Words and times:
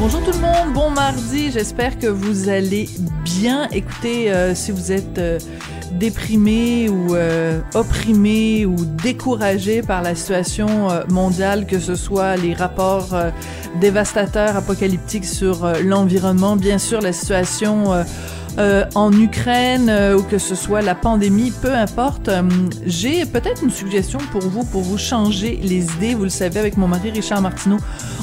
Bonjour 0.00 0.24
tout 0.24 0.32
le 0.32 0.38
monde, 0.38 0.72
bon 0.72 0.88
mardi. 0.88 1.50
J'espère 1.50 1.98
que 1.98 2.06
vous 2.06 2.48
allez 2.48 2.88
bien. 3.22 3.68
Écoutez, 3.70 4.32
euh, 4.32 4.54
si 4.54 4.72
vous 4.72 4.92
êtes 4.92 5.18
euh, 5.18 5.38
déprimé 5.92 6.88
ou 6.88 7.14
euh, 7.14 7.60
opprimé 7.74 8.64
ou 8.64 8.76
découragé 8.76 9.82
par 9.82 10.00
la 10.00 10.14
situation 10.14 10.88
mondiale, 11.10 11.66
que 11.66 11.78
ce 11.78 11.96
soit 11.96 12.36
les 12.36 12.54
rapports 12.54 13.14
dévastateurs, 13.78 14.56
apocalyptiques 14.56 15.26
sur 15.26 15.70
l'environnement, 15.84 16.56
bien 16.56 16.78
sûr 16.78 17.02
la 17.02 17.12
situation 17.12 18.02
en 18.58 19.12
Ukraine 19.12 19.92
ou 20.16 20.22
que 20.22 20.38
ce 20.38 20.54
soit 20.54 20.80
la 20.80 20.94
pandémie, 20.94 21.52
peu 21.62 21.74
importe. 21.74 22.30
J'ai 22.86 23.26
peut-être 23.26 23.62
une 23.62 23.70
suggestion 23.70 24.18
pour 24.32 24.42
vous, 24.42 24.64
pour 24.64 24.80
vous 24.80 24.98
changer 24.98 25.60
les 25.62 25.84
idées. 25.96 26.14
Vous 26.14 26.24
le 26.24 26.30
savez, 26.30 26.58
avec 26.58 26.78
mon 26.78 26.88
mari 26.88 27.10
Richard 27.10 27.42
Martineau, 27.42 27.78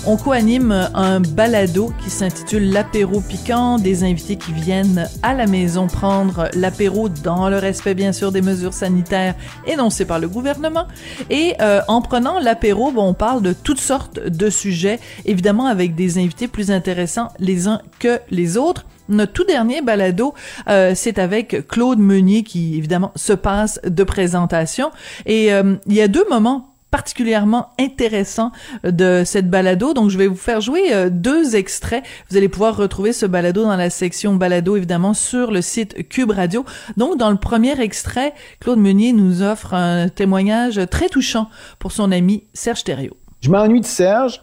on 0.08 0.16
co-anime 0.16 0.90
un 0.94 1.20
balado 1.20 1.92
qui 2.02 2.10
s'intitule 2.10 2.72
L'apéro 2.72 3.20
piquant, 3.20 3.78
des 3.78 4.06
invités 4.06 4.38
qui 4.38 4.54
viennent 4.54 5.10
à 5.22 5.34
la 5.34 5.48
maison 5.48 5.88
prendre 5.88 6.48
l'apéro 6.54 7.10
dans 7.10 7.50
le 7.50 7.58
respect, 7.58 7.94
bien 7.94 8.14
sûr, 8.14 8.32
des 8.32 8.42
mesures 8.42 8.74
sanitaires 8.74 9.36
énoncées 9.66 10.06
par 10.06 10.20
le 10.20 10.30
gouvernement. 10.30 10.88
Et 11.30 11.56
euh, 11.60 11.82
en 11.90 12.02
prenant 12.02 12.40
l'apéro, 12.40 12.92
bon, 12.92 13.10
on 13.10 13.14
parle 13.14 13.42
de 13.42 13.52
toutes 13.52 13.82
sortes 13.82 14.20
de 14.20 14.50
sujets, 14.50 15.00
évidemment 15.26 15.66
avec 15.66 15.94
des 15.94 16.18
invités 16.18 16.48
plus 16.48 16.72
intéressants 16.72 17.28
les 17.40 17.68
uns 17.68 17.82
que 18.00 18.20
les 18.32 18.56
autres. 18.56 18.86
Notre 19.10 19.34
tout 19.34 19.44
dernier 19.44 19.82
balado, 19.82 20.34
euh, 20.70 20.94
c'est 20.96 21.20
avec 21.20 21.68
Claude 21.68 22.00
Meunier 22.00 22.44
qui, 22.44 22.78
évidemment, 22.78 23.12
se 23.16 23.34
passe 23.34 23.82
de 23.84 24.04
présentation. 24.06 24.92
Et 25.26 25.54
euh, 25.54 25.76
il 25.86 25.96
y 25.96 26.02
a 26.02 26.08
deux 26.08 26.26
moments 26.30 26.77
particulièrement 26.98 27.70
intéressants 27.80 28.52
de 28.84 29.22
cette 29.24 29.52
balado. 29.52 29.94
Donc, 29.94 30.10
je 30.10 30.18
vais 30.18 30.26
vous 30.26 30.36
faire 30.36 30.62
jouer 30.62 30.96
euh, 30.96 31.12
deux 31.12 31.56
extraits. 31.56 32.04
Vous 32.32 32.38
allez 32.38 32.50
pouvoir 32.50 32.76
retrouver 32.76 33.14
ce 33.14 33.28
balado 33.28 33.62
dans 33.64 33.76
la 33.76 33.92
section 33.92 34.34
balado, 34.34 34.76
évidemment, 34.76 35.14
sur 35.14 35.52
le 35.52 35.62
site 35.62 36.10
Cube 36.10 36.32
Radio. 36.32 36.66
Donc, 36.98 37.20
dans 37.20 37.30
le 37.30 37.38
premier 37.38 37.80
extrait, 37.80 38.34
Claude 38.60 38.80
Meunier 38.80 39.14
nous 39.14 39.44
offre 39.44 39.76
un 39.76 40.10
témoignage 40.10 40.82
très 40.90 41.08
touchant 41.08 41.50
pour 41.78 41.92
son 41.92 42.12
ami 42.12 42.46
Serge 42.56 42.84
Thériault. 42.84 43.18
Je 43.42 43.52
m'ennuie 43.52 43.82
de 43.82 43.86
Serge. 43.86 44.42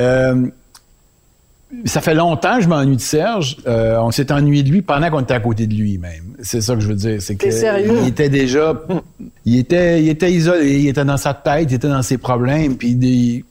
Euh, 0.00 0.48
ça 1.84 2.00
fait 2.00 2.14
longtemps 2.14 2.56
que 2.56 2.62
je 2.62 2.68
m'ennuie 2.68 2.96
de 2.96 3.00
Serge. 3.00 3.58
Euh, 3.66 3.98
on 4.00 4.10
s'est 4.10 4.32
ennuyé 4.32 4.62
de 4.62 4.70
lui 4.70 4.82
pendant 4.82 5.10
qu'on 5.10 5.20
était 5.20 5.34
à 5.34 5.40
côté 5.40 5.66
de 5.66 5.74
lui, 5.74 5.98
même. 5.98 6.34
C'est 6.42 6.60
ça 6.60 6.74
que 6.74 6.80
je 6.80 6.88
veux 6.88 6.94
dire. 6.94 7.20
C'est 7.20 7.36
que 7.36 7.50
sérieux? 7.50 7.98
il 8.02 8.08
était 8.08 8.28
déjà, 8.28 8.74
il 9.48 9.58
était, 9.58 10.02
il 10.02 10.08
était 10.08 10.30
isolé, 10.32 10.78
il 10.80 10.88
était 10.88 11.04
dans 11.04 11.16
sa 11.16 11.34
tête, 11.34 11.70
il 11.70 11.74
était 11.74 11.88
dans 11.88 12.02
ses 12.02 12.18
problèmes. 12.18 12.76
Puis 12.76 12.94
des- 12.94 13.44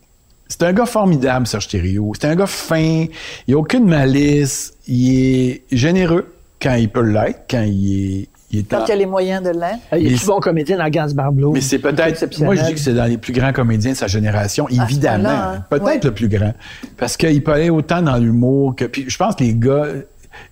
c'est 0.47 0.63
un 0.63 0.73
gars 0.73 0.85
formidable, 0.85 1.45
Serge 1.47 1.67
Thériault. 1.67 2.13
C'est 2.19 2.27
un 2.27 2.35
gars 2.35 2.45
fin. 2.47 3.05
Il 3.47 3.53
a 3.53 3.57
aucune 3.57 3.85
malice. 3.85 4.73
Il 4.87 5.19
est 5.49 5.61
généreux 5.71 6.33
quand 6.61 6.75
il 6.75 6.89
peut 6.89 7.01
l'être, 7.01 7.41
quand 7.49 7.63
il 7.63 8.21
est, 8.21 8.27
il 8.51 8.59
est 8.59 8.63
Quand 8.63 8.79
en- 8.81 8.85
il 8.85 8.89
y 8.89 8.91
a 8.93 8.95
les 8.95 9.05
moyens 9.05 9.43
de 9.43 9.49
l'être. 9.49 9.79
Il 9.91 10.07
est 10.07 10.09
Mais 10.11 10.15
plus 10.15 10.25
bon 10.27 10.39
comédien 10.39 10.77
dans 10.77 10.87
Gaz 10.89 11.13
Barblo. 11.13 11.51
mais 11.51 11.59
c'est 11.61 11.79
peut-être. 11.79 12.39
Moi, 12.41 12.55
je 12.55 12.63
dis 12.63 12.73
que 12.73 12.79
c'est 12.79 12.93
dans 12.93 13.03
les 13.05 13.17
plus 13.17 13.33
grands 13.33 13.51
comédiens 13.51 13.91
de 13.91 13.97
sa 13.97 14.07
génération, 14.07 14.67
ce 14.69 14.81
évidemment. 14.81 15.27
hein? 15.29 15.65
Peut-être 15.69 15.83
Ouais. 15.83 15.99
le 16.01 16.13
plus 16.13 16.29
grand. 16.29 16.53
Parce 16.95 17.17
qu'il 17.17 17.43
peut 17.43 17.51
aller 17.51 17.69
autant 17.69 18.01
dans 18.01 18.15
l'humour 18.17 18.73
que. 18.75 18.85
Puis 18.85 19.05
je 19.09 19.17
pense 19.17 19.35
que 19.35 19.43
les 19.43 19.53
gars, 19.53 19.87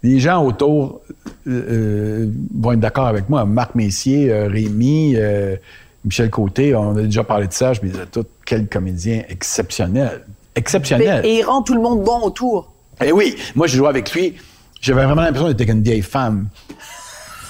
les 0.03 0.19
gens 0.19 0.43
autour 0.45 1.01
euh, 1.47 1.51
euh, 1.51 2.31
vont 2.53 2.73
être 2.73 2.79
d'accord 2.79 3.07
avec 3.07 3.29
moi. 3.29 3.45
Marc 3.45 3.75
Messier, 3.75 4.31
euh, 4.31 4.47
Rémi, 4.47 5.15
euh, 5.15 5.55
Michel 6.03 6.29
Côté, 6.29 6.75
on 6.75 6.95
a 6.95 7.01
déjà 7.01 7.23
parlé 7.23 7.47
de 7.47 7.53
ça. 7.53 7.73
Je 7.73 7.81
me 7.81 7.89
disais, 7.89 8.05
tout, 8.11 8.25
quel 8.45 8.67
comédien 8.67 9.23
exceptionnel. 9.29 10.25
Exceptionnel. 10.55 11.25
Et 11.25 11.39
il 11.39 11.43
rend 11.43 11.61
tout 11.61 11.73
le 11.73 11.81
monde 11.81 12.03
bon 12.03 12.21
autour. 12.21 12.71
Eh 13.03 13.11
oui, 13.11 13.35
moi, 13.55 13.67
je 13.67 13.75
jouais 13.75 13.89
avec 13.89 14.13
lui. 14.13 14.35
J'avais 14.81 15.03
vraiment 15.03 15.21
l'impression 15.21 15.51
d'être 15.51 15.69
une 15.69 15.81
vieille 15.81 16.01
femme. 16.01 16.47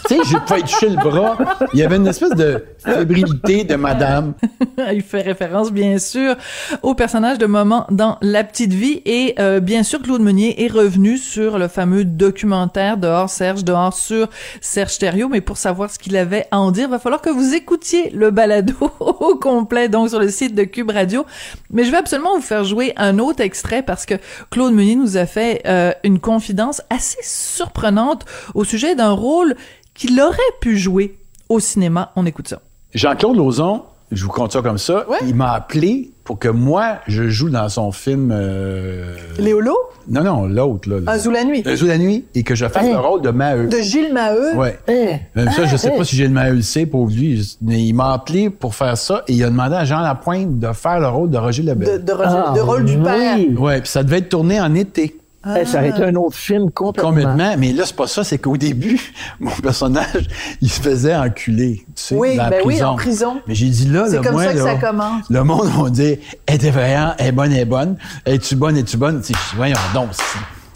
Tu 0.07 0.15
sais, 0.15 0.21
je 0.23 0.37
pouvais 0.37 0.61
toucher 0.61 0.89
le 0.89 0.95
bras. 0.95 1.37
Il 1.73 1.79
y 1.79 1.83
avait 1.83 1.97
une 1.97 2.07
espèce 2.07 2.31
de 2.31 2.63
fébrilité 2.77 3.63
de 3.63 3.75
madame. 3.75 4.33
Il 4.93 5.01
fait 5.01 5.21
référence, 5.21 5.71
bien 5.71 5.97
sûr, 5.97 6.35
au 6.83 6.93
personnage 6.95 7.37
de 7.37 7.45
Moment 7.45 7.85
dans 7.89 8.17
La 8.21 8.43
Petite 8.43 8.73
Vie. 8.73 9.01
Et 9.05 9.35
euh, 9.39 9.59
bien 9.59 9.83
sûr, 9.83 10.01
Claude 10.01 10.21
Meunier 10.21 10.63
est 10.63 10.71
revenu 10.71 11.17
sur 11.17 11.57
le 11.57 11.67
fameux 11.67 12.05
documentaire 12.05 12.97
Dehors 12.97 13.29
Serge, 13.29 13.63
dehors 13.63 13.93
sur 13.93 14.27
Serge 14.61 14.97
Thériault. 14.97 15.29
Mais 15.29 15.41
pour 15.41 15.57
savoir 15.57 15.89
ce 15.89 15.99
qu'il 15.99 16.15
avait 16.17 16.47
à 16.51 16.59
en 16.59 16.71
dire, 16.71 16.89
va 16.89 16.99
falloir 16.99 17.21
que 17.21 17.29
vous 17.29 17.53
écoutiez 17.53 18.09
le 18.11 18.31
balado 18.31 18.75
au 18.99 19.35
complet, 19.35 19.89
donc 19.89 20.09
sur 20.09 20.19
le 20.19 20.29
site 20.29 20.55
de 20.55 20.63
Cube 20.63 20.91
Radio. 20.91 21.25
Mais 21.71 21.83
je 21.83 21.91
vais 21.91 21.97
absolument 21.97 22.35
vous 22.35 22.41
faire 22.41 22.63
jouer 22.63 22.93
un 22.97 23.19
autre 23.19 23.41
extrait 23.41 23.81
parce 23.81 24.05
que 24.05 24.15
Claude 24.51 24.73
Meunier 24.73 24.95
nous 24.95 25.17
a 25.17 25.25
fait 25.25 25.61
euh, 25.65 25.91
une 26.03 26.19
confidence 26.19 26.81
assez 26.89 27.19
surprenante 27.21 28.25
au 28.53 28.63
sujet 28.63 28.95
d'un 28.95 29.11
rôle 29.11 29.55
qu'il 29.95 30.19
aurait 30.21 30.37
pu 30.61 30.77
jouer 30.77 31.17
au 31.49 31.59
cinéma. 31.59 32.11
On 32.15 32.25
écoute 32.27 32.47
ça. 32.47 32.61
Jean-Claude 32.93 33.35
Lauzon, 33.37 33.83
je 34.11 34.23
vous 34.23 34.31
compte 34.31 34.51
ça 34.53 34.61
comme 34.61 34.77
ça, 34.77 35.09
Ouais. 35.09 35.17
il 35.27 35.33
m'a 35.35 35.51
appelé 35.53 36.11
pour 36.23 36.39
que 36.39 36.47
moi, 36.47 36.97
je 37.07 37.27
joue 37.29 37.49
dans 37.49 37.69
son 37.69 37.91
film... 37.91 38.31
euh, 38.33 39.15
Léolo, 39.37 39.75
Non, 40.09 40.23
non, 40.23 40.47
l'autre. 40.47 40.89
Là, 40.89 40.97
Un 41.11 41.17
Zou 41.19 41.29
la 41.31 41.43
nuit. 41.43 41.61
Un 41.65 41.75
Zou 41.75 41.85
la 41.85 41.97
nuit. 41.99 42.25
Et 42.33 42.41
que 42.43 42.55
je 42.55 42.67
fasse 42.67 42.83
Hein? 42.85 42.91
le 42.93 42.97
rôle 42.99 43.21
de 43.21 43.29
Maheu. 43.29 43.67
de 43.67 43.77
Gilles 43.77 44.11
Maheu? 44.13 44.55
Ouais. 44.55 44.79
Hein? 44.87 45.17
Même 45.35 45.51
ça, 45.51 45.65
je 45.65 45.75
sais 45.77 45.89
Hein? 45.89 45.97
pas 45.97 46.03
si 46.03 46.15
le 46.17 46.29
Maheu 46.29 46.53
le 46.55 46.61
sait, 46.63 46.85
pour 46.87 47.07
lui. 47.07 47.57
Mais 47.61 47.83
il 47.83 47.93
m'a 47.93 48.13
appelé 48.13 48.49
pour 48.49 48.73
faire 48.73 48.97
ça 48.97 49.23
et 49.27 49.33
il 49.33 49.43
a 49.43 49.49
demandé 49.49 49.75
à 49.75 49.85
Jean 49.85 49.99
Lapointe 50.01 50.57
de 50.59 50.71
faire 50.73 50.99
le 50.99 51.07
rôle 51.07 51.29
de 51.29 51.37
Roger 51.37 51.61
Lebel. 51.63 52.03
de, 52.03 52.11
Roger- 52.11 52.43
Ah, 52.47 52.53
de 52.55 52.61
rôle 52.61 52.85
du 52.85 52.97
père. 52.97 53.37
oui. 53.37 53.55
Ouais, 53.57 53.81
puis 53.81 53.89
ça 53.89 54.01
devait 54.03 54.17
être 54.19 54.29
tourné 54.29 54.59
en 54.61 54.73
été. 54.73 55.17
Eh, 55.45 55.65
ça 55.65 55.77
aurait 55.79 55.89
été 55.89 56.03
un 56.03 56.15
autre 56.15 56.35
film 56.35 56.71
complètement. 56.71 57.09
Complètement. 57.11 57.55
Mais 57.57 57.71
là, 57.73 57.83
c'est 57.85 57.95
pas 57.95 58.07
ça. 58.07 58.23
C'est 58.23 58.37
qu'au 58.39 58.57
début, 58.57 58.99
mon 59.39 59.51
personnage, 59.51 60.27
il 60.61 60.69
se 60.69 60.81
faisait 60.81 61.15
enculer, 61.15 61.83
tu 61.87 61.91
sais, 61.95 62.15
Oui, 62.15 62.35
dans 62.37 62.43
la 62.43 62.49
ben 62.49 62.61
oui, 62.65 62.73
prison. 62.73 62.85
en 62.87 62.95
prison. 62.95 63.41
Mais 63.47 63.55
j'ai 63.55 63.69
dit 63.69 63.87
là, 63.87 64.05
C'est 64.09 64.17
le 64.17 64.21
comme 64.23 64.31
moi, 64.33 64.45
ça 64.45 64.53
que 64.53 64.57
là, 64.57 64.63
ça 64.63 64.75
commence. 64.75 65.29
Le 65.29 65.43
monde 65.43 65.67
va 65.67 65.89
dire, 65.89 66.17
elle 66.45 66.55
est 66.55 66.63
effrayante, 66.63 67.13
elle 67.19 67.27
est 67.27 67.31
bonne, 67.31 67.51
elle 67.51 67.59
est 67.59 67.65
bonne. 67.65 67.97
Es-tu 68.25 68.55
bonne, 68.55 68.77
es-tu 68.77 68.97
bonne? 68.97 69.21
Tu 69.21 69.27
sais, 69.27 69.33
je 69.33 69.49
dis, 69.51 69.55
voyons 69.55 69.75
donc. 69.93 70.09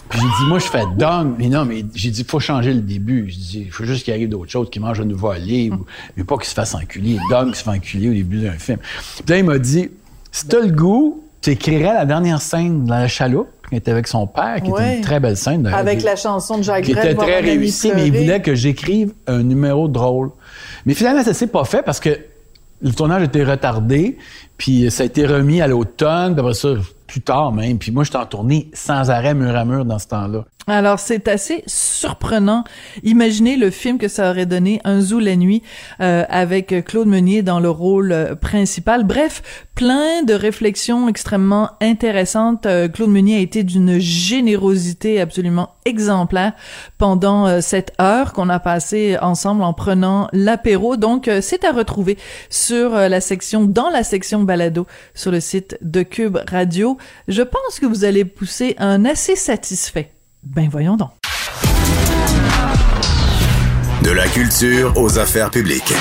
Puis 0.09 0.19
j'ai 0.19 0.25
dit, 0.25 0.49
moi, 0.49 0.57
je 0.59 0.65
fais 0.65 0.83
dong. 0.97 1.35
Mais 1.37 1.49
non, 1.49 1.65
mais 1.65 1.85
j'ai 1.93 2.09
dit, 2.09 2.23
faut 2.23 2.39
changer 2.39 2.73
le 2.73 2.81
début. 2.81 3.25
J'ai 3.29 3.37
dit, 3.37 3.63
il 3.67 3.71
faut 3.71 3.83
juste 3.83 4.03
qu'il 4.05 4.13
arrive 4.13 4.29
d'autres 4.29 4.51
choses, 4.51 4.69
qu'il 4.69 4.81
mange 4.81 4.99
un 4.99 5.05
nouveau 5.05 5.31
ou- 5.33 5.85
mais 6.17 6.23
pas 6.23 6.35
qu'il 6.37 6.47
se 6.47 6.53
fasse 6.53 6.73
enculer. 6.73 7.17
Dong 7.29 7.53
se 7.53 7.63
fait 7.63 7.69
enculer 7.69 8.09
au 8.09 8.13
début 8.13 8.39
d'un 8.41 8.53
film. 8.53 8.79
Puis 9.15 9.23
là, 9.27 9.37
il 9.37 9.45
m'a 9.45 9.59
dit, 9.59 9.89
si 10.31 10.47
t'as 10.47 10.59
le 10.61 10.71
goût, 10.71 11.23
tu 11.41 11.51
écrirais 11.51 11.93
la 11.93 12.05
dernière 12.05 12.41
scène 12.41 12.85
dans 12.85 12.95
la 12.95 13.07
chaloupe, 13.07 13.47
qui 13.69 13.75
était 13.75 13.91
avec 13.91 14.07
son 14.07 14.27
père, 14.27 14.61
qui 14.63 14.71
était 14.71 14.97
une 14.97 15.01
très 15.01 15.19
belle 15.19 15.37
scène. 15.37 15.63
d'ailleurs. 15.63 15.79
Avec 15.79 16.03
la 16.03 16.15
chanson 16.15 16.57
de 16.57 16.63
Jacques 16.63 16.85
qui 16.85 16.91
était 16.91 17.13
très 17.13 17.13
mon 17.13 17.21
ami 17.21 17.49
réussi, 17.57 17.91
mais 17.95 18.07
il 18.07 18.17
voulait 18.17 18.41
que 18.41 18.55
j'écrive 18.55 19.13
un 19.27 19.43
numéro 19.43 19.87
drôle. 19.87 20.31
Mais 20.85 20.93
finalement, 20.93 21.23
ça 21.23 21.33
s'est 21.33 21.47
pas 21.47 21.65
fait 21.65 21.83
parce 21.83 21.99
que 21.99 22.17
le 22.81 22.91
tournage 22.91 23.23
était 23.23 23.43
retardé, 23.43 24.17
puis 24.57 24.89
ça 24.89 25.03
a 25.03 25.05
été 25.05 25.25
remis 25.25 25.61
à 25.61 25.67
l'automne, 25.67 26.33
puis 26.33 26.41
après 26.41 26.53
ça, 26.53 26.69
plus 27.07 27.21
tard 27.21 27.51
même. 27.51 27.77
Puis 27.77 27.91
moi, 27.91 28.03
j'étais 28.03 28.17
en 28.17 28.25
tournée 28.25 28.69
sans 28.73 29.09
arrêt, 29.09 29.33
mur 29.33 29.55
à 29.55 29.65
mur 29.65 29.83
dans 29.83 29.99
ce 29.99 30.07
temps-là. 30.07 30.45
Alors 30.69 30.99
c'est 30.99 31.27
assez 31.27 31.63
surprenant. 31.65 32.63
Imaginez 33.01 33.57
le 33.57 33.71
film 33.71 33.97
que 33.97 34.07
ça 34.07 34.29
aurait 34.29 34.45
donné, 34.45 34.79
Un 34.83 35.01
zoo 35.01 35.17
la 35.17 35.35
nuit, 35.35 35.63
euh, 35.99 36.25
avec 36.29 36.85
Claude 36.85 37.07
Meunier 37.07 37.41
dans 37.41 37.59
le 37.59 37.71
rôle 37.71 38.11
euh, 38.11 38.35
principal. 38.35 39.03
Bref, 39.03 39.65
plein 39.73 40.21
de 40.21 40.35
réflexions 40.35 41.07
extrêmement 41.07 41.71
intéressantes. 41.81 42.67
Euh, 42.67 42.87
Claude 42.87 43.09
Meunier 43.09 43.37
a 43.37 43.39
été 43.39 43.63
d'une 43.63 43.97
générosité 43.97 45.19
absolument 45.19 45.71
exemplaire 45.85 46.53
pendant 46.99 47.61
cette 47.61 47.93
heure 47.99 48.33
qu'on 48.33 48.49
a 48.49 48.59
passée 48.59 49.17
ensemble 49.21 49.63
en 49.63 49.73
prenant 49.73 50.27
l'apéro. 50.33 50.97
Donc 50.97 51.27
c'est 51.41 51.63
à 51.63 51.71
retrouver 51.71 52.15
sur 52.51 52.91
la 52.91 53.21
section, 53.21 53.63
dans 53.63 53.89
la 53.89 54.03
section 54.03 54.43
balado 54.43 54.85
sur 55.15 55.31
le 55.31 55.39
site 55.39 55.79
de 55.81 56.03
Cube 56.03 56.37
Radio. 56.47 56.99
Je 57.27 57.41
pense 57.41 57.79
que 57.81 57.87
vous 57.87 58.03
allez 58.03 58.23
pousser 58.23 58.75
un 58.77 59.03
assez 59.03 59.35
satisfait. 59.35 60.11
Ben 60.43 60.69
voyons 60.69 60.95
donc. 60.95 61.11
De 64.03 64.11
la 64.11 64.27
culture 64.27 64.93
aux 64.97 65.19
affaires 65.19 65.51
publiques. 65.51 65.93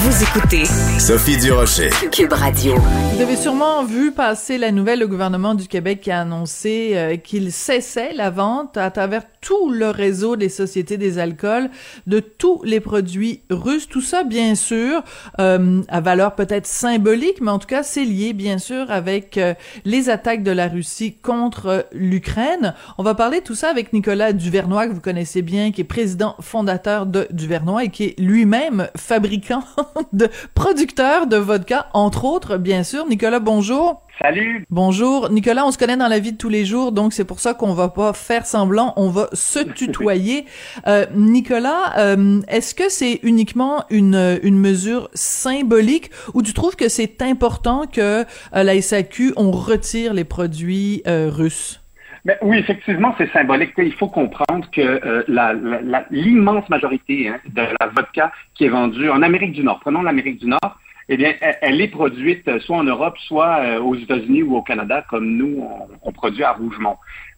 Vous 0.00 0.22
écoutez 0.22 0.64
Sophie 1.00 1.36
Durocher. 1.38 1.90
Cube 2.12 2.32
Radio. 2.32 2.76
Vous 3.14 3.20
avez 3.20 3.34
sûrement 3.34 3.82
vu 3.82 4.12
passer 4.12 4.56
la 4.56 4.70
nouvelle, 4.70 5.00
le 5.00 5.08
gouvernement 5.08 5.56
du 5.56 5.66
Québec 5.66 6.02
qui 6.02 6.12
a 6.12 6.20
annoncé 6.20 6.92
euh, 6.94 7.16
qu'il 7.16 7.50
cessait 7.50 8.12
la 8.14 8.30
vente 8.30 8.76
à 8.76 8.92
travers 8.92 9.24
tout 9.40 9.70
le 9.70 9.90
réseau 9.90 10.36
des 10.36 10.48
sociétés 10.48 10.98
des 10.98 11.18
alcools 11.18 11.68
de 12.06 12.20
tous 12.20 12.62
les 12.62 12.78
produits 12.78 13.42
russes. 13.50 13.88
Tout 13.88 14.00
ça, 14.00 14.22
bien 14.22 14.54
sûr, 14.54 15.02
euh, 15.40 15.82
à 15.88 16.00
valeur 16.00 16.36
peut-être 16.36 16.68
symbolique, 16.68 17.40
mais 17.40 17.50
en 17.50 17.58
tout 17.58 17.66
cas, 17.66 17.82
c'est 17.82 18.04
lié, 18.04 18.32
bien 18.34 18.58
sûr, 18.58 18.92
avec 18.92 19.36
euh, 19.36 19.54
les 19.84 20.10
attaques 20.10 20.44
de 20.44 20.52
la 20.52 20.68
Russie 20.68 21.14
contre 21.14 21.86
l'Ukraine. 21.92 22.74
On 22.98 23.02
va 23.02 23.14
parler 23.14 23.40
de 23.40 23.44
tout 23.44 23.56
ça 23.56 23.68
avec 23.68 23.92
Nicolas 23.92 24.32
Duvernois, 24.32 24.86
que 24.86 24.92
vous 24.92 25.00
connaissez 25.00 25.42
bien, 25.42 25.72
qui 25.72 25.80
est 25.80 25.84
président 25.84 26.36
fondateur 26.40 27.06
de 27.06 27.26
Duvernois 27.30 27.84
et 27.84 27.88
qui 27.88 28.04
est 28.04 28.20
lui-même 28.20 28.88
fabricant 28.96 29.64
de 30.12 30.28
producteur 30.54 31.26
de 31.26 31.36
vodka, 31.36 31.88
entre 31.92 32.24
autres, 32.24 32.56
bien 32.56 32.82
sûr. 32.82 33.06
Nicolas, 33.06 33.40
bonjour. 33.40 34.02
Salut. 34.20 34.66
Bonjour. 34.68 35.30
Nicolas, 35.30 35.64
on 35.64 35.70
se 35.70 35.78
connaît 35.78 35.96
dans 35.96 36.08
la 36.08 36.18
vie 36.18 36.32
de 36.32 36.36
tous 36.36 36.48
les 36.48 36.64
jours, 36.64 36.90
donc 36.90 37.12
c'est 37.12 37.24
pour 37.24 37.38
ça 37.38 37.54
qu'on 37.54 37.72
va 37.72 37.88
pas 37.88 38.12
faire 38.12 38.46
semblant, 38.46 38.92
on 38.96 39.10
va 39.10 39.28
se 39.32 39.60
tutoyer. 39.74 40.44
Euh, 40.88 41.06
Nicolas, 41.14 41.96
euh, 41.98 42.40
est-ce 42.48 42.74
que 42.74 42.88
c'est 42.88 43.20
uniquement 43.22 43.84
une, 43.90 44.40
une 44.42 44.58
mesure 44.58 45.08
symbolique 45.14 46.10
ou 46.34 46.42
tu 46.42 46.52
trouves 46.52 46.74
que 46.74 46.88
c'est 46.88 47.22
important 47.22 47.86
que 47.86 48.22
euh, 48.22 48.24
la 48.52 48.80
SAQ, 48.80 49.34
on 49.36 49.52
retire 49.52 50.14
les 50.14 50.24
produits 50.24 51.02
euh, 51.06 51.30
russes? 51.32 51.80
Ben, 52.24 52.36
oui, 52.42 52.58
effectivement, 52.58 53.14
c'est 53.18 53.30
symbolique. 53.32 53.72
Il 53.78 53.94
faut 53.94 54.08
comprendre 54.08 54.68
que 54.70 54.80
euh, 54.80 56.04
l'immense 56.10 56.68
majorité 56.68 57.28
hein, 57.28 57.38
de 57.46 57.62
la 57.80 57.86
vodka 57.88 58.32
qui 58.54 58.64
est 58.64 58.68
vendue 58.68 59.08
en 59.10 59.22
Amérique 59.22 59.52
du 59.52 59.62
Nord, 59.62 59.80
prenons 59.80 60.02
l'Amérique 60.02 60.40
du 60.40 60.46
Nord, 60.46 60.78
eh 61.08 61.16
bien, 61.16 61.32
elle, 61.62 61.80
est 61.80 61.88
produite 61.88 62.46
euh, 62.48 62.60
soit 62.60 62.76
en 62.76 62.84
Europe, 62.84 63.16
soit 63.18 63.60
euh, 63.60 63.80
aux 63.80 63.94
États-Unis 63.94 64.42
ou 64.42 64.56
au 64.56 64.62
Canada, 64.62 65.04
comme 65.08 65.36
nous, 65.36 65.66
on, 66.02 66.12
produit 66.12 66.44
à 66.44 66.52
Rougemont. 66.52 66.96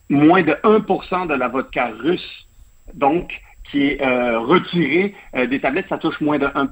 Moins 0.09 0.43
de 0.43 0.53
1% 0.65 1.29
de 1.29 1.35
la 1.35 1.49
vodka 1.49 1.93
russe, 2.01 2.49
donc, 2.95 3.33
qui 3.71 3.87
est 3.87 4.05
retirée 4.35 5.15
des 5.49 5.61
tablettes, 5.61 5.87
ça 5.89 5.99
touche 5.99 6.21
moins 6.21 6.41
de 6.41 6.49
1 6.57 6.67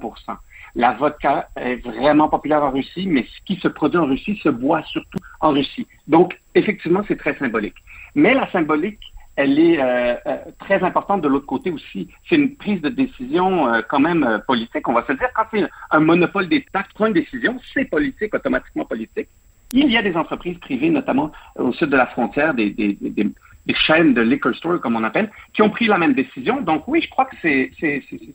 la 0.75 0.93
vodka 0.93 1.49
est 1.57 1.77
vraiment 1.77 2.29
populaire 2.29 2.63
en 2.63 2.71
Russie, 2.71 3.07
mais 3.07 3.25
ce 3.25 3.41
qui 3.45 3.61
se 3.61 3.69
produit 3.69 3.99
en 3.99 4.07
Russie 4.07 4.39
se 4.43 4.49
boit 4.49 4.83
surtout 4.85 5.19
en 5.41 5.51
Russie. 5.51 5.87
Donc, 6.07 6.39
effectivement, 6.55 7.03
c'est 7.09 7.19
très 7.19 7.37
symbolique. 7.37 7.77
Mais 8.15 8.35
la 8.35 8.51
symbolique, 8.51 9.01
elle 9.37 9.59
est 9.59 9.81
euh, 9.81 10.17
euh, 10.27 10.39
très 10.59 10.83
importante 10.83 11.23
de 11.23 11.29
l'autre 11.29 11.47
côté 11.47 11.71
aussi. 11.71 12.09
C'est 12.29 12.35
une 12.35 12.57
prise 12.57 12.81
de 12.83 12.89
décision 12.89 13.73
euh, 13.73 13.83
quand 13.89 14.01
même 14.01 14.43
politique, 14.47 14.89
on 14.89 14.93
va 14.93 15.07
se 15.07 15.13
dire. 15.13 15.29
Quand 15.35 15.45
c'est 15.53 15.65
un 15.93 16.01
monopole 16.01 16.49
d'État 16.49 16.83
qui 16.83 16.95
prend 16.95 17.07
une 17.07 17.13
décision, 17.13 17.61
c'est 17.73 17.85
politique, 17.85 18.35
automatiquement 18.35 18.85
politique. 18.85 19.29
Il 19.73 19.93
y 19.93 19.97
a 19.97 20.03
des 20.03 20.17
entreprises 20.17 20.59
privées, 20.59 20.91
notamment 20.91 21.31
au 21.57 21.73
sud 21.73 21.91
de 21.91 21.97
la 21.97 22.07
frontière, 22.07 22.53
des, 22.55 22.71
des, 22.71 22.95
des, 23.01 23.31
des 23.67 23.75
chaînes 23.75 24.15
de 24.15 24.23
liquor 24.23 24.55
store, 24.55 24.81
comme 24.81 24.97
on 24.97 25.05
appelle, 25.05 25.31
qui 25.53 25.63
ont 25.63 25.71
pris 25.71 25.87
la 25.87 25.99
même 25.99 26.15
décision. 26.15 26.61
Donc 26.63 26.89
oui, 26.89 27.03
je 27.03 27.11
crois 27.11 27.27
que 27.27 27.37
c'est 27.41 27.71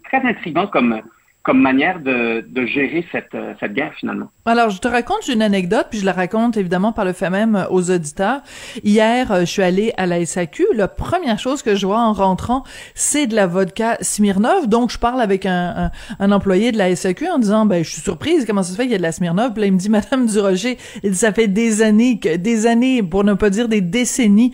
très 0.06 0.22
intriguant 0.22 0.68
comme, 0.68 1.02
comme 1.44 1.60
manière 1.60 2.00
de, 2.00 2.45
de 2.48 2.66
gérer 2.66 3.06
cette, 3.12 3.36
euh, 3.36 3.54
cette 3.60 3.74
guerre 3.74 3.92
finalement. 4.00 4.31
Alors, 4.45 4.69
je 4.69 4.80
te 4.80 4.88
raconte 4.88 5.28
une 5.28 5.42
anecdote, 5.42 5.88
puis 5.90 6.00
je 6.00 6.06
la 6.06 6.13
raconte 6.13 6.56
évidemment 6.56 6.94
par 6.94 7.04
le 7.04 7.12
fait 7.12 7.30
même 7.30 7.57
euh, 7.57 7.66
aux 7.69 7.92
auditeurs. 7.92 8.42
Hier, 8.81 9.30
euh, 9.30 9.42
je 9.42 9.45
suis 9.45 9.62
allée 9.62 9.94
à 9.98 10.06
la 10.06 10.25
SAQ. 10.25 10.68
La 10.74 10.88
première 10.88 11.40
chose 11.40 11.62
que 11.62 11.75
je 11.75 11.86
vois 11.86 12.00
en 12.00 12.13
rentrant, 12.13 12.63
c'est 12.95 13.28
de 13.28 13.36
la 13.36 13.45
vodka 13.45 13.98
Smirnov. 14.00 14.69
Donc, 14.69 14.90
je 14.90 14.98
parle 14.98 15.19
avec 15.19 15.45
un, 15.45 15.92
un, 16.18 16.31
employé 16.31 16.72
de 16.72 16.78
la 16.78 16.95
SAQ 16.95 17.28
en 17.28 17.40
disant, 17.40 17.66
ben, 17.66 17.84
je 17.84 17.89
suis 17.89 18.01
surprise, 18.01 18.46
comment 18.48 18.63
ça 18.63 18.72
se 18.72 18.78
fait 18.78 18.84
qu'il 18.84 18.94
y 18.94 18.96
a 18.96 19.00
de 19.00 19.04
la 19.04 19.12
Smirnov? 19.12 19.51
Puis 19.51 19.62
là, 19.62 19.68
il 19.68 19.74
me 19.74 19.80
dit, 19.80 19.89
Madame 19.89 20.28
Durocher, 20.28 20.78
il 21.04 21.12
dit, 21.12 21.18
ça 21.18 21.34
fait 21.34 21.50
des 21.50 21.81
années, 21.81 22.16
des 22.16 22.68
années, 22.68 23.04
pour 23.04 23.25
ne 23.25 23.34
pas 23.34 23.50
dire 23.50 23.68
des 23.68 23.81
décennies, 23.81 24.54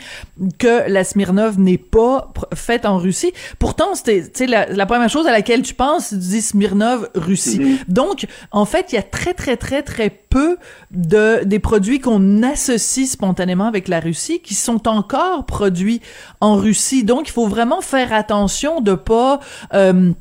que 0.57 0.89
la 0.89 1.03
Smirnov 1.03 1.59
n'est 1.59 1.77
pas 1.77 2.33
faite 2.55 2.87
en 2.87 2.97
Russie. 2.97 3.31
Pourtant, 3.59 3.93
c'était, 3.93 4.47
la, 4.47 4.65
la 4.65 4.87
première 4.87 5.09
chose 5.09 5.27
à 5.27 5.31
laquelle 5.31 5.61
tu 5.61 5.75
penses, 5.75 6.09
tu 6.09 6.15
dis 6.15 6.41
Smirnov 6.41 6.78
Russie. 7.15 7.79
Donc, 7.87 8.25
en 8.51 8.65
fait, 8.65 8.91
il 8.91 8.95
y 8.95 8.97
a 8.99 9.03
très, 9.03 9.33
très, 9.33 9.57
très, 9.57 9.81
très 9.81 10.09
peu 10.09 10.57
de 10.91 11.43
des 11.43 11.59
produits 11.59 11.99
qu'on 11.99 12.43
associe 12.43 13.09
spontanément 13.09 13.65
avec 13.65 13.87
la 13.87 13.99
Russie 13.99 14.41
qui 14.41 14.55
sont 14.55 14.87
encore 14.87 15.45
produits 15.45 16.01
en 16.41 16.55
Russie. 16.55 17.03
Donc, 17.03 17.29
il 17.29 17.31
faut 17.31 17.47
vraiment 17.47 17.81
faire 17.81 18.13
attention 18.13 18.81
de 18.81 18.93
pas... 18.93 19.39
Euh, 19.73 20.11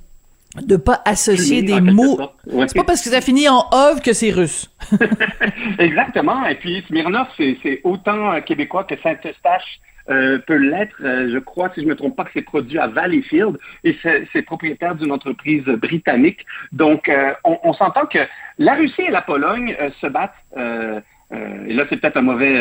de 0.56 0.76
pas 0.76 1.02
associer 1.04 1.62
des 1.62 1.80
mots. 1.80 2.18
C'est 2.46 2.74
pas 2.74 2.84
parce 2.84 3.02
que 3.02 3.10
ça 3.10 3.20
finit 3.20 3.48
en 3.48 3.66
ov 3.70 4.00
que 4.00 4.12
c'est 4.12 4.30
russe. 4.30 4.70
Exactement. 5.78 6.44
Et 6.46 6.54
puis 6.56 6.82
Smirnov, 6.88 7.26
c'est 7.36 7.80
autant 7.84 8.32
euh, 8.32 8.40
québécois 8.40 8.84
que 8.84 8.94
Saint-Eustache 9.02 9.80
euh, 10.10 10.38
peut 10.38 10.56
l'être. 10.56 10.96
Euh, 11.02 11.28
je 11.30 11.38
crois, 11.38 11.70
si 11.74 11.80
je 11.80 11.84
ne 11.84 11.90
me 11.90 11.96
trompe 11.96 12.16
pas, 12.16 12.24
que 12.24 12.30
c'est 12.32 12.42
produit 12.42 12.78
à 12.78 12.86
Valleyfield 12.86 13.58
et 13.84 13.96
c'est 14.02 14.42
propriétaire 14.42 14.94
d'une 14.94 15.12
entreprise 15.12 15.64
britannique. 15.64 16.46
Donc, 16.72 17.08
euh, 17.08 17.32
on, 17.44 17.58
on 17.62 17.72
s'entend 17.74 18.06
que 18.06 18.18
la 18.58 18.74
Russie 18.74 19.02
et 19.02 19.10
la 19.10 19.22
Pologne 19.22 19.76
se 20.00 20.06
battent. 20.06 20.32
et 20.56 21.74
là, 21.74 21.84
c'est 21.88 21.98
peut-être 21.98 22.16
un 22.16 22.22
mauvais 22.22 22.56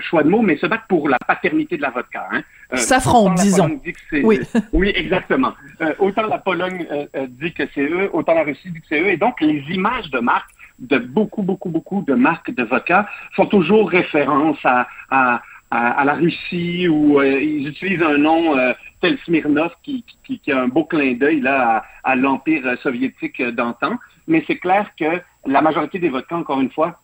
choix 0.00 0.22
de 0.22 0.28
mots, 0.28 0.42
mais 0.42 0.56
se 0.56 0.66
battent 0.66 0.88
pour 0.88 1.08
la 1.08 1.18
paternité 1.18 1.76
de 1.76 1.82
la 1.82 1.90
vodka. 1.90 2.28
Hein. 2.32 2.42
S'affrontent, 2.74 3.34
disons. 3.34 3.80
Oui. 4.12 4.40
oui, 4.72 4.92
exactement. 4.94 5.54
autant 5.98 6.26
la 6.26 6.38
Pologne 6.38 6.86
dit 7.28 7.52
que 7.52 7.64
c'est 7.74 7.84
eux, 7.84 8.08
autant 8.12 8.34
la 8.34 8.44
Russie 8.44 8.70
dit 8.70 8.80
que 8.80 8.86
c'est 8.88 9.00
eux. 9.00 9.08
Et 9.08 9.16
donc, 9.16 9.40
les 9.40 9.62
images 9.70 10.10
de 10.10 10.20
marque 10.20 10.50
de 10.78 10.98
beaucoup, 10.98 11.42
beaucoup, 11.42 11.70
beaucoup 11.70 12.02
de 12.02 12.14
marques 12.14 12.54
de 12.54 12.62
vodka 12.62 13.08
font 13.34 13.46
toujours 13.46 13.90
référence 13.90 14.58
à, 14.64 14.86
à 15.10 15.42
à, 15.70 16.04
la 16.04 16.14
Russie 16.14 16.88
où 16.88 17.20
euh, 17.20 17.40
ils 17.40 17.68
utilisent 17.68 18.02
un 18.02 18.18
nom 18.18 18.56
euh, 18.56 18.72
tel 19.00 19.18
Smirnov 19.24 19.72
qui, 19.82 20.04
qui, 20.24 20.38
qui, 20.38 20.52
a 20.52 20.62
un 20.62 20.68
beau 20.68 20.84
clin 20.84 21.14
d'œil 21.14 21.40
là 21.40 21.84
à, 22.04 22.16
l'empire 22.16 22.62
soviétique 22.82 23.42
d'antan. 23.42 23.98
Mais 24.28 24.44
c'est 24.46 24.58
clair 24.58 24.90
que 24.98 25.20
la 25.46 25.62
majorité 25.62 25.98
des 25.98 26.08
vodkas, 26.08 26.36
encore 26.36 26.60
une 26.60 26.70
fois, 26.70 27.00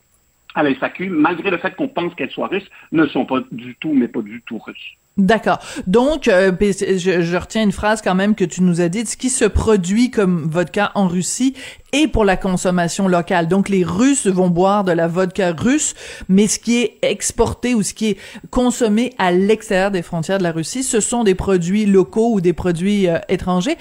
à 0.55 0.63
la 0.63 0.71
malgré 1.09 1.51
le 1.51 1.59
fait 1.59 1.75
qu'on 1.75 1.89
pense 1.89 2.15
qu'elles 2.15 2.31
soient 2.31 2.49
russes, 2.49 2.69
ne 2.93 3.07
sont 3.07 3.25
pas 3.25 3.41
du 3.51 3.75
tout, 3.77 3.93
mais 3.93 4.09
pas 4.09 4.23
du 4.23 4.43
tout 4.47 4.59
russes. 4.59 4.97
D'accord. 5.19 5.59
Donc, 5.87 6.27
euh, 6.27 6.53
je, 6.61 7.37
retiens 7.37 7.63
une 7.63 7.73
phrase 7.73 8.01
quand 8.01 8.15
même 8.15 8.35
que 8.35 8.45
tu 8.45 8.63
nous 8.63 8.81
as 8.81 8.89
dit. 8.89 9.05
Ce 9.05 9.17
qui 9.17 9.29
se 9.29 9.45
produit 9.45 10.11
comme 10.11 10.49
vodka 10.51 10.91
en 10.95 11.07
Russie 11.07 11.55
et 11.93 12.09
pour 12.09 12.25
la 12.25 12.37
consommation 12.37 13.07
locale. 13.07 13.49
Donc 13.49 13.69
les 13.69 13.85
Russes 13.85 14.27
vont 14.27 14.49
boire 14.49 14.83
de 14.83 14.93
la 14.93 15.09
vodka 15.09 15.53
russe, 15.53 15.95
mais 16.29 16.49
ce 16.49 16.59
qui 16.59 16.81
est 16.81 16.99
exporté 17.03 17.75
ou 17.75 17.83
ce 17.83 17.93
qui 17.93 18.11
est 18.11 18.17
consommé 18.51 19.13
à 19.19 19.31
l'extérieur 19.31 19.91
des 19.91 20.01
frontières 20.01 20.39
de 20.39 20.43
la 20.43 20.53
Russie, 20.53 20.83
ce 20.83 21.01
sont 21.01 21.23
des 21.23 21.35
produits 21.35 21.85
locaux 21.85 22.33
ou 22.33 22.41
des 22.41 22.55
produits 22.55 23.09
euh, 23.09 23.19
étrangers. 23.29 23.77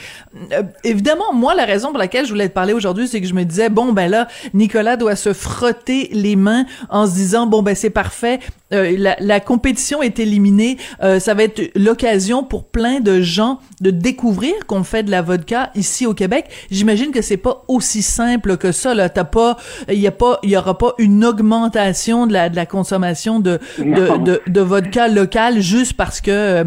Euh, 0.52 0.64
évidemment, 0.84 1.34
moi 1.34 1.56
la 1.56 1.64
raison 1.64 1.90
pour 1.90 2.00
laquelle 2.00 2.26
je 2.26 2.32
voulais 2.32 2.50
te 2.50 2.54
parler 2.54 2.74
aujourd'hui, 2.74 3.08
c'est 3.08 3.22
que 3.22 3.28
je 3.28 3.34
me 3.34 3.46
disais 3.46 3.70
bon 3.70 3.94
ben 3.94 4.12
là, 4.12 4.28
Nicolas 4.54 4.98
doit 4.98 5.16
se 5.16 5.32
frotter 5.32 6.10
les 6.12 6.36
mains 6.36 6.66
en 6.90 7.08
se 7.08 7.14
disant 7.14 7.48
bon 7.48 7.62
ben 7.62 7.76
c'est 7.76 7.90
parfait, 7.90 8.40
euh, 8.74 8.94
la, 8.98 9.16
la, 9.20 9.40
compétition 9.40 10.02
est 10.02 10.20
éliminée, 10.20 10.78
ça 11.00 11.34
va 11.34 11.44
être 11.44 11.72
l'occasion 11.76 12.44
pour 12.44 12.66
plein 12.66 13.00
de 13.00 13.22
gens 13.22 13.60
de 13.82 13.92
découvrir 13.92 14.54
qu'on 14.68 14.84
fait 14.84 15.04
de 15.04 15.12
la 15.12 15.22
vodka 15.22 15.72
ici 15.76 16.06
au 16.06 16.14
Québec. 16.14 16.46
J'imagine 16.70 17.12
que 17.12 17.22
c'est 17.22 17.38
pas 17.38 17.64
aussi 17.68 18.01
simple 18.02 18.58
que 18.58 18.72
ça. 18.72 18.94
Là, 18.94 19.10
t'as 19.10 19.24
pas, 19.24 19.58
il 19.88 20.00
y 20.00 20.08
a 20.08 20.12
pas, 20.12 20.40
il 20.44 20.50
y 20.50 20.58
aura 20.58 20.78
pas 20.78 20.94
une 20.98 21.26
augmentation 21.26 22.28
de 22.28 22.34
la 22.34 22.50
de 22.50 22.56
la 22.56 22.66
consommation 22.66 23.40
de 23.40 23.60
de, 23.78 24.42
de, 24.48 24.62
vodka 24.62 25.08
local 25.08 25.60
juste 25.60 25.94
parce 25.94 26.22
que 26.22 26.32
euh, 26.32 26.64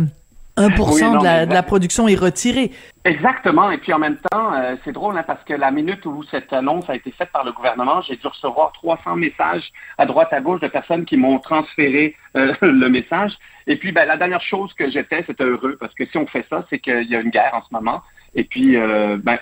1% 0.56 1.18
de, 1.18 1.24
la, 1.24 1.46
de, 1.46 1.52
la, 1.52 1.62
production 1.62 2.06
est 2.06 2.14
retiré. 2.14 2.70
Exactement. 3.04 3.70
Et 3.72 3.78
puis 3.78 3.92
en 3.92 3.98
même 3.98 4.18
temps, 4.30 4.54
euh, 4.54 4.76
c'est 4.84 4.92
drôle 4.92 5.18
hein, 5.18 5.24
parce 5.26 5.42
que 5.44 5.54
la 5.54 5.72
minute 5.72 6.06
où 6.06 6.22
cette 6.30 6.52
annonce 6.52 6.88
a 6.88 6.94
été 6.94 7.10
faite 7.10 7.30
par 7.32 7.44
le 7.44 7.52
gouvernement, 7.52 8.00
j'ai 8.02 8.16
dû 8.16 8.26
recevoir 8.26 8.72
300 8.72 9.16
messages 9.16 9.72
à 9.98 10.06
droite 10.06 10.32
à 10.32 10.40
gauche 10.40 10.60
de 10.60 10.68
personnes 10.68 11.04
qui 11.04 11.16
m'ont 11.16 11.40
transféré 11.40 12.14
euh, 12.36 12.54
le 12.62 12.88
message. 12.88 13.32
Et 13.66 13.76
puis 13.76 13.90
ben, 13.90 14.06
la 14.06 14.16
dernière 14.16 14.42
chose 14.42 14.72
que 14.74 14.88
j'étais, 14.90 15.24
c'était 15.26 15.44
heureux 15.44 15.76
parce 15.80 15.94
que 15.94 16.06
si 16.06 16.18
on 16.18 16.26
fait 16.26 16.46
ça, 16.48 16.64
c'est 16.70 16.78
qu'il 16.78 17.10
y 17.10 17.16
a 17.16 17.20
une 17.20 17.30
guerre 17.30 17.54
en 17.54 17.62
ce 17.62 17.72
moment. 17.72 18.02
Et 18.34 18.44
puis 18.44 18.76
euh, 18.76 19.16
ben, 19.22 19.38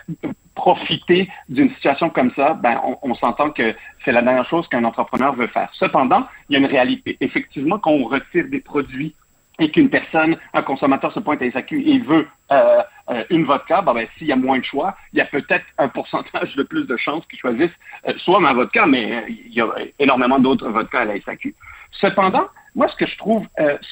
profiter 0.55 1.29
d'une 1.49 1.71
situation 1.71 2.11
comme 2.11 2.31
ça, 2.37 2.55
ben, 2.55 2.81
on, 3.03 3.15
s'entend 3.15 3.51
que 3.51 3.75
c'est 4.05 4.13
la 4.13 4.23
dernière 4.23 4.49
chose 4.49 4.69
qu'un 4.69 4.85
entrepreneur 4.85 5.35
veut 5.35 5.47
faire. 5.47 5.71
Cependant, 5.75 6.27
il 6.49 6.55
y 6.55 6.57
a 6.57 6.59
une 6.59 6.67
réalité. 6.67 7.17
Effectivement, 7.21 7.79
quand 7.79 7.93
on 7.93 8.05
retire 8.05 8.47
des 8.49 8.61
produits 8.61 9.15
et 9.59 9.71
qu'une 9.71 9.91
personne, 9.91 10.37
un 10.55 10.63
consommateur 10.63 11.13
se 11.13 11.21
pointe 11.21 11.41
à 11.43 11.51
SAQ 11.51 11.83
et 11.87 11.99
veut 12.01 12.27
euh, 12.51 12.83
euh, 13.11 13.25
une 13.31 13.45
vodka, 13.45 13.81
ben, 13.83 13.95
ben, 13.95 14.07
s'il 14.19 14.27
y 14.27 14.33
a 14.33 14.37
moins 14.37 14.59
de 14.59 14.65
choix, 14.65 14.95
il 15.13 15.19
y 15.19 15.23
a 15.23 15.27
peut-être 15.27 15.65
un 15.79 15.89
pourcentage 15.89 16.55
de 16.57 16.63
plus 16.63 16.87
de 16.87 16.97
chances 16.97 17.27
qu'ils 17.27 17.39
choisissent 17.39 17.71
soit 18.19 18.41
ma 18.41 18.53
vodka, 18.53 18.87
mais 18.87 19.25
il 19.29 19.55
y 19.55 19.61
a 19.61 19.69
énormément 19.99 20.39
d'autres 20.39 20.69
vodkas 20.69 21.01
à 21.01 21.05
la 21.07 21.21
SAQ. 21.21 21.55
Cependant, 21.93 22.47
moi, 22.75 22.89
ce 22.89 22.97
que 22.97 23.07
je 23.07 23.17
trouve 23.19 23.47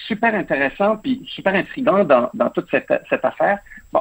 super 0.06 0.34
intéressant 0.34 0.96
puis 0.96 1.22
super 1.26 1.54
intriguant 1.54 2.04
dans, 2.04 2.50
toute 2.50 2.70
cette, 2.70 2.90
affaire, 3.24 3.58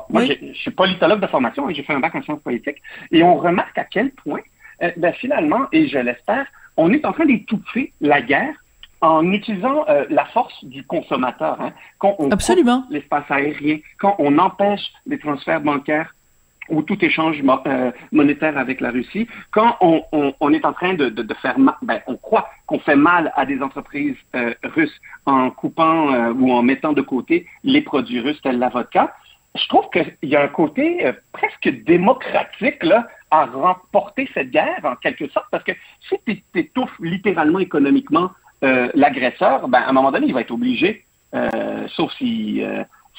moi, 0.10 0.22
Oui. 0.24 0.38
je 0.54 0.60
suis 0.60 0.72
politologue 0.72 1.20
de 1.20 1.28
formation 1.28 1.70
et 1.70 1.74
j'ai 1.76 1.84
fait 1.84 1.94
un 1.94 2.00
bac 2.00 2.16
en 2.16 2.22
sciences 2.24 2.42
politiques, 2.42 2.82
et 3.12 3.22
on 3.24 3.36
remarque 3.38 3.78
à 3.78 3.84
quel 3.86 4.12
point, 4.12 4.42
euh, 4.82 4.92
ben, 4.98 5.14
finalement, 5.14 5.68
et 5.72 5.88
je 5.88 5.98
l'espère, 6.00 6.46
on 6.78 6.92
est 6.92 7.06
en 7.06 7.12
train 7.14 7.26
d'étouffer 7.26 7.94
la 8.02 8.22
guerre 8.22 8.56
en 9.02 9.32
utilisant 9.32 9.86
euh, 9.88 10.06
la 10.10 10.26
force 10.26 10.64
du 10.66 10.84
consommateur. 10.84 11.60
Hein. 11.62 11.72
Quand 12.00 12.16
on 12.20 12.32
Absolument. 12.32 12.86
l'espace 12.90 13.24
aérien, 13.30 13.78
quand 13.98 14.16
on 14.20 14.38
empêche 14.40 14.92
les 15.06 15.18
transferts 15.20 15.62
bancaires 15.62 16.14
ou 16.70 16.82
tout 16.84 17.04
échange 17.04 17.42
mo- 17.42 17.62
euh, 17.66 17.92
monétaire 18.12 18.58
avec 18.58 18.80
la 18.82 18.92
Russie, 18.92 19.28
quand 19.52 19.78
on, 19.82 20.04
on, 20.12 20.34
on 20.40 20.54
est 20.54 20.66
en 20.66 20.74
train 20.74 20.94
de, 20.94 21.10
de, 21.10 21.24
de 21.24 21.34
faire 21.36 21.58
mal, 21.58 21.76
ben, 21.82 22.00
on 22.08 22.16
croit 22.18 22.50
qu'on 22.68 22.80
fait 22.80 22.96
mal 22.98 23.32
à 23.36 23.46
des 23.46 23.62
entreprises 23.62 24.18
euh, 24.36 24.54
russes 24.64 25.00
en 25.26 25.50
coupant 25.50 26.14
euh, 26.14 26.34
ou 26.34 26.52
en 26.52 26.62
mettant 26.62 26.94
de 26.94 27.02
côté 27.02 27.48
les 27.64 27.82
produits 27.82 28.20
russes 28.20 28.42
tels 28.42 28.60
la 28.60 28.70
vodka, 28.70 29.16
je 29.62 29.68
trouve 29.68 29.90
qu'il 29.92 30.30
y 30.30 30.36
a 30.36 30.44
un 30.44 30.48
côté 30.48 31.06
euh, 31.06 31.14
presque 31.32 31.70
démocratique 31.86 32.84
là, 32.84 33.08
à 33.32 33.46
remporter 33.46 34.30
cette 34.34 34.52
guerre 34.52 34.82
en 34.84 34.96
quelque 34.96 35.28
sorte, 35.30 35.46
parce 35.52 35.64
que 35.64 35.72
si 36.08 36.16
tu 36.26 36.60
étouffes 36.60 36.98
littéralement 37.00 37.60
économiquement 37.60 38.32
euh, 38.64 38.90
l'agresseur, 38.94 39.68
ben, 39.68 39.80
à 39.80 39.90
un 39.90 39.94
moment 39.94 40.12
donné, 40.12 40.28
il 40.28 40.34
va 40.34 40.42
être 40.42 40.52
obligé, 40.52 41.06
euh, 41.36 41.88
sauf 41.90 42.12
si 42.14 42.62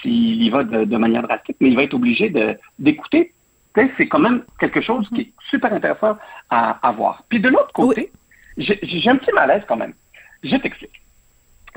s'il 0.01 0.43
y 0.43 0.51
va 0.51 0.65
de, 0.65 0.85
de 0.85 0.97
manière 0.97 1.23
drastique, 1.23 1.57
mais 1.61 1.69
il 1.69 1.77
va 1.77 1.83
être 1.83 1.95
obligé 1.95 2.33
d'écouter. 2.79 3.33
C'est 3.75 4.09
quand 4.09 4.19
même 4.19 4.43
quelque 4.59 4.81
chose 4.81 5.09
qui 5.11 5.21
est 5.21 5.33
super 5.51 5.73
intéressant 5.73 6.17
à, 6.49 6.87
à 6.87 6.93
voir. 6.93 7.23
Puis 7.29 7.39
de 7.39 7.49
l'autre 7.49 7.73
côté, 7.73 8.11
j'ai 8.57 9.11
un 9.11 9.17
petit 9.17 9.33
malaise 9.33 9.63
quand 9.69 9.77
même. 9.77 9.93
Je 10.43 10.57
t'explique. 10.57 11.03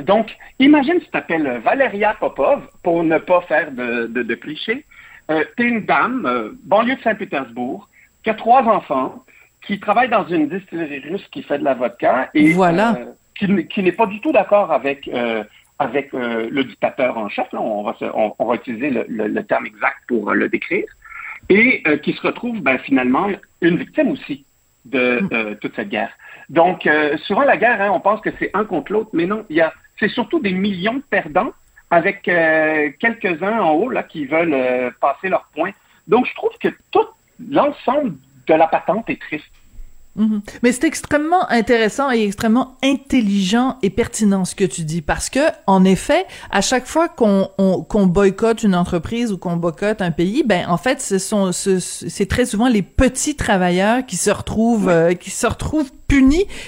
Donc, 0.01 0.35
imagine 0.59 0.95
si 1.00 1.05
tu 1.05 1.12
t'appelles 1.12 1.62
Valeria 1.63 2.15
Popov, 2.19 2.62
pour 2.83 3.03
ne 3.03 3.17
pas 3.19 3.41
faire 3.41 3.71
de, 3.71 4.07
de, 4.07 4.23
de 4.23 4.35
clichés. 4.35 4.85
Euh, 5.31 5.43
tu 5.55 5.63
es 5.63 5.69
une 5.69 5.85
dame, 5.85 6.25
euh, 6.25 6.51
banlieue 6.63 6.95
de 6.95 7.01
Saint-Pétersbourg, 7.01 7.88
qui 8.23 8.29
a 8.29 8.33
trois 8.33 8.63
enfants, 8.63 9.23
qui 9.65 9.79
travaille 9.79 10.09
dans 10.09 10.25
une 10.27 10.50
distillerie 10.50 11.00
russe 11.00 11.25
qui 11.31 11.43
fait 11.43 11.59
de 11.59 11.63
la 11.63 11.73
vodka 11.75 12.29
et 12.33 12.51
Voilà. 12.53 12.95
euh, 12.97 13.05
qui, 13.69 13.81
n'est 13.83 13.91
pas 13.91 14.05
du 14.07 14.19
tout 14.19 14.31
d'accord 14.31 14.71
avec, 14.71 15.07
euh, 15.07 15.43
avec 15.79 16.12
le 16.13 16.63
dictateur 16.63 17.17
en 17.17 17.29
chef. 17.29 17.51
Là, 17.53 17.62
on, 17.62 17.83
va 17.83 17.93
se- 18.00 18.05
on, 18.13 18.33
on 18.39 18.45
va 18.45 18.55
utiliser 18.55 18.89
le, 18.89 19.05
le- 19.07 19.27
le 19.27 19.43
terme 19.45 19.65
exact 19.65 19.97
pour 20.07 20.33
le 20.33 20.50
décrire. 20.50 20.85
Et 21.50 21.83
qui 22.03 22.13
se 22.13 22.21
retrouve 22.21 22.62
ben, 22.62 22.77
finalement 22.79 23.27
une 23.62 23.75
victime 23.77 24.09
aussi 24.12 24.45
de 24.85 25.21
euh, 25.31 25.55
toute 25.55 25.75
cette 25.75 25.89
guerre. 25.89 26.11
Donc, 26.49 26.85
euh, 26.85 27.17
souvent 27.17 27.43
la 27.43 27.57
guerre, 27.57 27.81
hein, 27.81 27.91
on 27.91 27.99
pense 27.99 28.21
que 28.21 28.29
c'est 28.39 28.51
un 28.53 28.65
contre 28.65 28.91
l'autre, 28.91 29.09
mais 29.13 29.25
non, 29.25 29.45
il 29.49 29.55
y 29.55 29.61
a, 29.61 29.73
c'est 29.99 30.09
surtout 30.09 30.39
des 30.39 30.51
millions 30.51 30.95
de 30.95 31.03
perdants 31.09 31.51
avec 31.89 32.27
euh, 32.27 32.89
quelques-uns 32.99 33.59
en 33.59 33.71
haut 33.71 33.89
là 33.89 34.03
qui 34.03 34.25
veulent 34.25 34.53
euh, 34.53 34.91
passer 34.99 35.29
leur 35.29 35.45
point. 35.53 35.71
Donc, 36.07 36.25
je 36.25 36.33
trouve 36.33 36.51
que 36.59 36.69
tout 36.91 37.05
l'ensemble 37.49 38.15
de 38.47 38.53
la 38.53 38.67
patente 38.67 39.09
est 39.09 39.21
triste. 39.21 39.51
Mhm. 40.15 40.41
Mais 40.62 40.72
c'est 40.72 40.84
extrêmement 40.84 41.50
intéressant 41.50 42.12
et 42.12 42.24
extrêmement 42.24 42.77
intelligent 42.84 43.77
et 43.82 43.89
pertinent 43.89 44.46
ce 44.46 44.53
que 44.53 44.63
tu 44.63 44.84
dis 44.84 45.01
parce 45.01 45.29
que 45.29 45.39
en 45.65 45.84
effet, 45.86 46.25
à 46.51 46.62
chaque 46.62 46.86
fois 46.86 47.08
qu'on 47.10 47.50
on- 47.58 47.82
qu'on 47.82 48.05
boycotte 48.05 48.62
une 48.63 48.75
entreprise 48.75 49.32
ou 49.32 49.39
qu'on 49.39 49.55
boycotte 49.58 50.01
un 50.03 50.12
pays, 50.12 50.43
ben 50.46 50.67
en 50.70 50.77
fait, 50.77 51.01
ce 51.01 51.17
sont 51.17 51.51
ce- 51.51 51.79
c'est 51.79 52.27
très 52.27 52.46
souvent 52.46 52.67
les 52.67 52.84
petits 52.84 53.36
travailleurs 53.36 54.05
qui 54.05 54.15
se 54.17 54.29
retrouvent 54.29 54.89
euh, 54.89 55.13
qui 55.15 55.32
se 55.32 55.48
retrouvent 55.48 55.89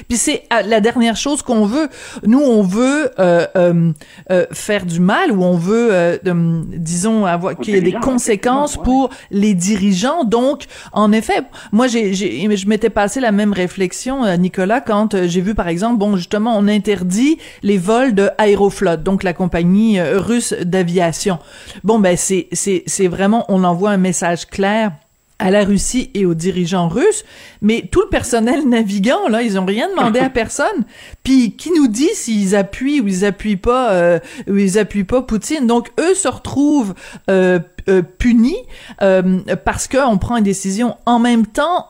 Puis 0.08 0.18
c'est 0.18 0.44
euh, 0.54 0.62
la 0.66 0.82
dernière 0.82 1.16
chose 1.16 1.42
qu'on 1.42 1.66
veut. 1.66 1.90
Nous, 2.26 2.40
on 2.40 2.62
veut 2.62 3.12
euh, 3.20 3.46
euh, 3.56 3.92
euh, 4.32 4.46
faire 4.52 4.86
du 4.86 5.00
mal 5.00 5.32
ou 5.32 5.44
on 5.44 5.58
veut, 5.58 5.90
euh, 5.92 6.18
euh, 6.26 6.64
disons, 6.68 7.26
avoir 7.26 7.58
qu'il 7.58 7.76
y 7.76 7.78
ait 7.78 7.82
des 7.82 7.94
conséquences 7.94 8.78
ouais. 8.78 8.84
pour 8.84 9.10
les 9.32 9.54
dirigeants. 9.54 10.24
Donc, 10.24 10.64
en 10.94 11.12
effet, 11.12 11.44
moi, 11.72 11.88
j'ai, 11.88 12.14
j'ai, 12.14 12.56
je 12.56 12.68
m'étais 12.68 12.90
passé 12.90 13.20
la 13.20 13.32
même 13.32 13.54
réflexion, 13.54 14.26
euh, 14.26 14.36
Nicolas, 14.38 14.82
quand 14.82 15.26
j'ai 15.26 15.42
vu, 15.42 15.56
par 15.56 15.68
exemple, 15.68 15.98
bon, 15.98 16.16
justement, 16.16 16.56
on 16.58 16.68
interdit 16.68 17.38
les 17.64 17.78
vols 17.78 18.16
de 18.16 18.30
Aeroflot, 18.38 18.98
donc 18.98 19.24
la 19.24 19.34
compagnie 19.34 20.02
russe 20.02 20.54
d'aviation. 20.62 21.40
Bon, 21.84 22.00
ben, 22.00 22.18
c'est, 22.18 22.48
c'est, 22.52 22.84
c'est 22.88 23.08
vraiment, 23.08 23.46
on 23.50 23.64
envoie 23.64 23.92
un 23.92 23.98
message 23.98 24.46
clair 24.46 24.92
à 25.40 25.52
la 25.52 25.64
Russie 25.64 26.12
et 26.14 26.26
aux 26.26 26.34
dirigeants 26.34 26.88
russes, 26.88 27.26
mais 27.62 27.90
tout 27.92 28.02
le 28.02 28.10
personnel 28.10 28.66
navigant, 28.70 29.28
là, 29.28 29.42
ils 29.42 29.60
ont 29.60 29.66
rien 29.66 29.90
demandé 29.90 30.20
à 30.20 30.30
personne. 30.30 30.86
Puis 31.24 31.56
qui 31.56 31.72
nous 31.72 31.88
dit 31.88 32.14
s'ils 32.14 32.56
appuient 32.56 33.02
ou 33.02 33.08
ils 33.08 33.26
appuient 33.26 33.58
pas, 33.58 33.92
euh, 33.92 34.20
ou 34.48 34.56
ils 34.58 34.80
appuient 34.80 35.04
pas 35.04 35.22
Poutine? 35.22 35.68
Donc 35.68 35.90
eux 36.00 36.14
se 36.14 36.28
retrouvent 36.28 36.94
euh, 37.30 37.60
euh, 37.88 38.02
punis 38.02 38.58
euh, 39.02 39.42
parce 39.64 39.88
qu'on 39.88 40.18
prend 40.18 40.38
une 40.38 40.44
décision 40.44 40.98
en 41.06 41.20
même 41.20 41.46
temps. 41.46 41.88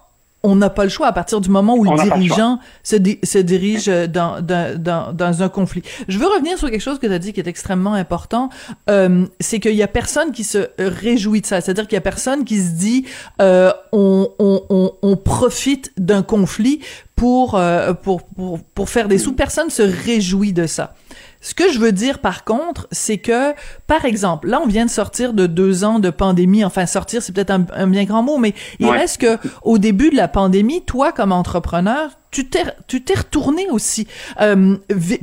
On 0.47 0.55
n'a 0.55 0.69
pas 0.69 0.83
le 0.83 0.89
choix 0.89 1.07
à 1.07 1.11
partir 1.11 1.41
du 1.41 1.49
moment 1.49 1.73
où 1.75 1.83
On 1.87 1.95
le 1.95 1.97
dirigeant 2.19 2.59
se, 2.83 2.95
di- 2.95 3.19
se 3.23 3.39
dirige 3.39 3.89
euh, 3.89 4.05
dans, 4.07 4.41
dans, 4.41 4.79
dans, 4.81 5.11
dans 5.13 5.41
un 5.43 5.49
conflit. 5.49 5.81
Je 6.07 6.19
veux 6.19 6.27
revenir 6.27 6.57
sur 6.57 6.69
quelque 6.69 6.81
chose 6.81 6.99
que 6.99 7.07
tu 7.07 7.13
as 7.13 7.19
dit 7.19 7.33
qui 7.33 7.39
est 7.39 7.47
extrêmement 7.47 7.93
important. 7.93 8.49
Euh, 8.89 9.25
c'est 9.39 9.59
qu'il 9.59 9.75
y 9.75 9.83
a 9.83 9.87
personne 9.87 10.31
qui 10.31 10.43
se 10.43 10.67
réjouit 10.77 11.41
de 11.41 11.47
ça. 11.47 11.61
C'est-à-dire 11.61 11.87
qu'il 11.87 11.95
y 11.95 11.97
a 11.97 12.01
personne 12.01 12.45
qui 12.45 12.57
se 12.61 12.71
dit 12.73 13.05
euh, 13.41 13.71
on, 13.91 14.29
on, 14.39 14.61
on, 14.69 14.91
on 15.01 15.15
profite 15.17 15.91
d'un 15.97 16.21
conflit 16.21 16.79
pour, 17.15 17.55
euh, 17.55 17.93
pour, 17.93 18.23
pour, 18.23 18.59
pour 18.61 18.89
faire 18.89 19.07
des 19.07 19.17
sous. 19.17 19.33
Personne 19.33 19.69
se 19.69 19.81
réjouit 19.81 20.53
de 20.53 20.67
ça. 20.67 20.93
Ce 21.45 21.53
que 21.53 21.71
je 21.71 21.77
veux 21.77 21.91
dire, 21.91 22.17
par 22.19 22.43
contre, 22.43 22.87
c'est 22.91 23.19
que, 23.19 23.53
par 23.85 24.03
exemple, 24.05 24.47
là, 24.47 24.59
on 24.63 24.67
vient 24.67 24.85
de 24.85 24.89
sortir 24.89 25.31
de 25.33 25.45
deux 25.45 25.83
ans 25.83 25.99
de 25.99 26.09
pandémie. 26.09 26.65
Enfin, 26.65 26.87
sortir, 26.87 27.21
c'est 27.21 27.33
peut-être 27.33 27.51
un, 27.51 27.67
un 27.75 27.85
bien 27.85 28.03
grand 28.05 28.23
mot, 28.23 28.39
mais 28.39 28.55
il 28.79 28.87
Ouais. 28.87 28.97
reste 28.97 29.21
que, 29.21 29.37
au 29.61 29.77
début 29.77 30.09
de 30.09 30.15
la 30.15 30.27
pandémie, 30.27 30.81
toi, 30.83 31.11
comme 31.11 31.31
entrepreneur, 31.31 32.09
tu 32.31 32.49
t'es, 32.49 32.63
tu 32.87 33.03
t'es 33.03 33.13
retourné 33.13 33.67
aussi. 33.69 34.07
Euh, 34.41 34.75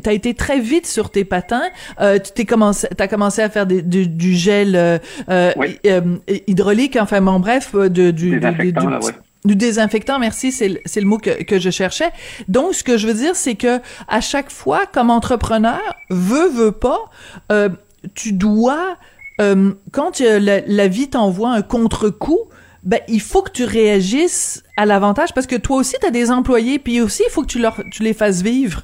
t'as 0.05 0.13
été 0.13 0.35
très 0.35 0.61
vite 0.61 0.87
sur 0.87 1.11
tes 1.11 1.25
patins. 1.25 1.65
Euh, 2.01 2.21
tu 2.21 2.31
t'es 2.31 2.45
commencé, 2.45 2.87
t'as 2.97 3.09
commencé 3.09 3.43
à 3.43 3.51
faire 3.51 3.67
des, 3.67 3.83
du, 3.83 4.07
du 4.07 4.33
gel 4.35 4.77
euh, 4.77 4.99
euh, 5.29 5.51
Oui. 5.57 5.77
euh, 5.87 6.01
hydraulique. 6.47 6.97
Enfin, 7.01 7.21
bon, 7.21 7.41
bref, 7.41 7.73
euh, 7.75 7.89
de, 7.89 8.13
du, 8.13 8.39
du- 8.39 8.73
du- 8.73 8.73
là, 8.89 9.01
ouais. 9.03 9.13
Du 9.45 9.57
désinfectant, 9.57 10.19
merci, 10.19 10.53
c'est 10.53 10.69
le, 10.69 10.81
le 10.95 11.07
mot 11.07 11.19
que, 11.19 11.43
que 11.43 11.59
je 11.59 11.71
cherchais. 11.71 12.11
Donc, 12.49 12.75
ce 12.75 12.85
que 12.85 12.97
je 12.97 13.07
veux 13.07 13.15
dire, 13.15 13.35
c'est 13.35 13.57
que 13.57 13.81
à 14.09 14.21
chaque 14.21 14.51
fois, 14.51 14.87
comme 14.87 15.11
entrepreneur, 15.11 15.81
veut, 16.11 16.49
veut 16.49 16.73
pas, 16.73 17.11
euh, 17.51 17.69
tu 18.15 18.33
dois, 18.33 18.97
euh, 19.41 19.73
quand 19.91 20.21
euh, 20.21 20.39
la, 20.39 20.61
la 20.61 20.89
vie 20.89 21.11
t'envoie 21.11 21.51
un 21.51 21.63
contre-coup, 21.63 22.41
ben, 22.85 23.01
il 23.09 23.21
faut 23.21 23.43
que 23.43 23.53
tu 23.53 23.65
réagisses 23.65 24.65
à 24.77 24.87
l'avantage 24.87 25.33
parce 25.35 25.47
que 25.47 25.57
toi 25.57 25.77
aussi, 25.77 25.97
tu 26.01 26.07
as 26.07 26.11
des 26.11 26.31
employés, 26.31 26.79
puis 26.79 27.01
aussi, 27.01 27.23
il 27.29 27.31
faut 27.31 27.43
que 27.43 27.47
tu, 27.47 27.61
leur, 27.61 27.81
tu 27.93 28.03
les 28.03 28.15
fasses 28.15 28.43
vivre. 28.43 28.83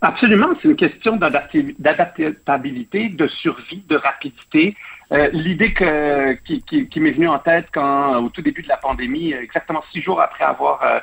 Absolument, 0.00 0.48
c'est 0.62 0.68
une 0.68 0.76
question 0.76 1.16
d'adaptabilité, 1.16 3.08
de 3.08 3.26
survie, 3.26 3.82
de 3.88 3.96
rapidité. 3.96 4.76
Euh, 5.12 5.28
L'idée 5.32 5.72
que, 5.72 6.34
qui, 6.44 6.62
qui, 6.62 6.86
qui 6.88 7.00
m'est 7.00 7.12
venue 7.12 7.28
en 7.28 7.38
tête 7.38 7.66
quand, 7.72 8.22
au 8.22 8.28
tout 8.28 8.42
début 8.42 8.62
de 8.62 8.68
la 8.68 8.76
pandémie, 8.76 9.32
euh, 9.32 9.40
exactement 9.42 9.82
six 9.90 10.02
jours 10.02 10.20
après 10.20 10.44
avoir 10.44 10.82
euh, 10.82 10.98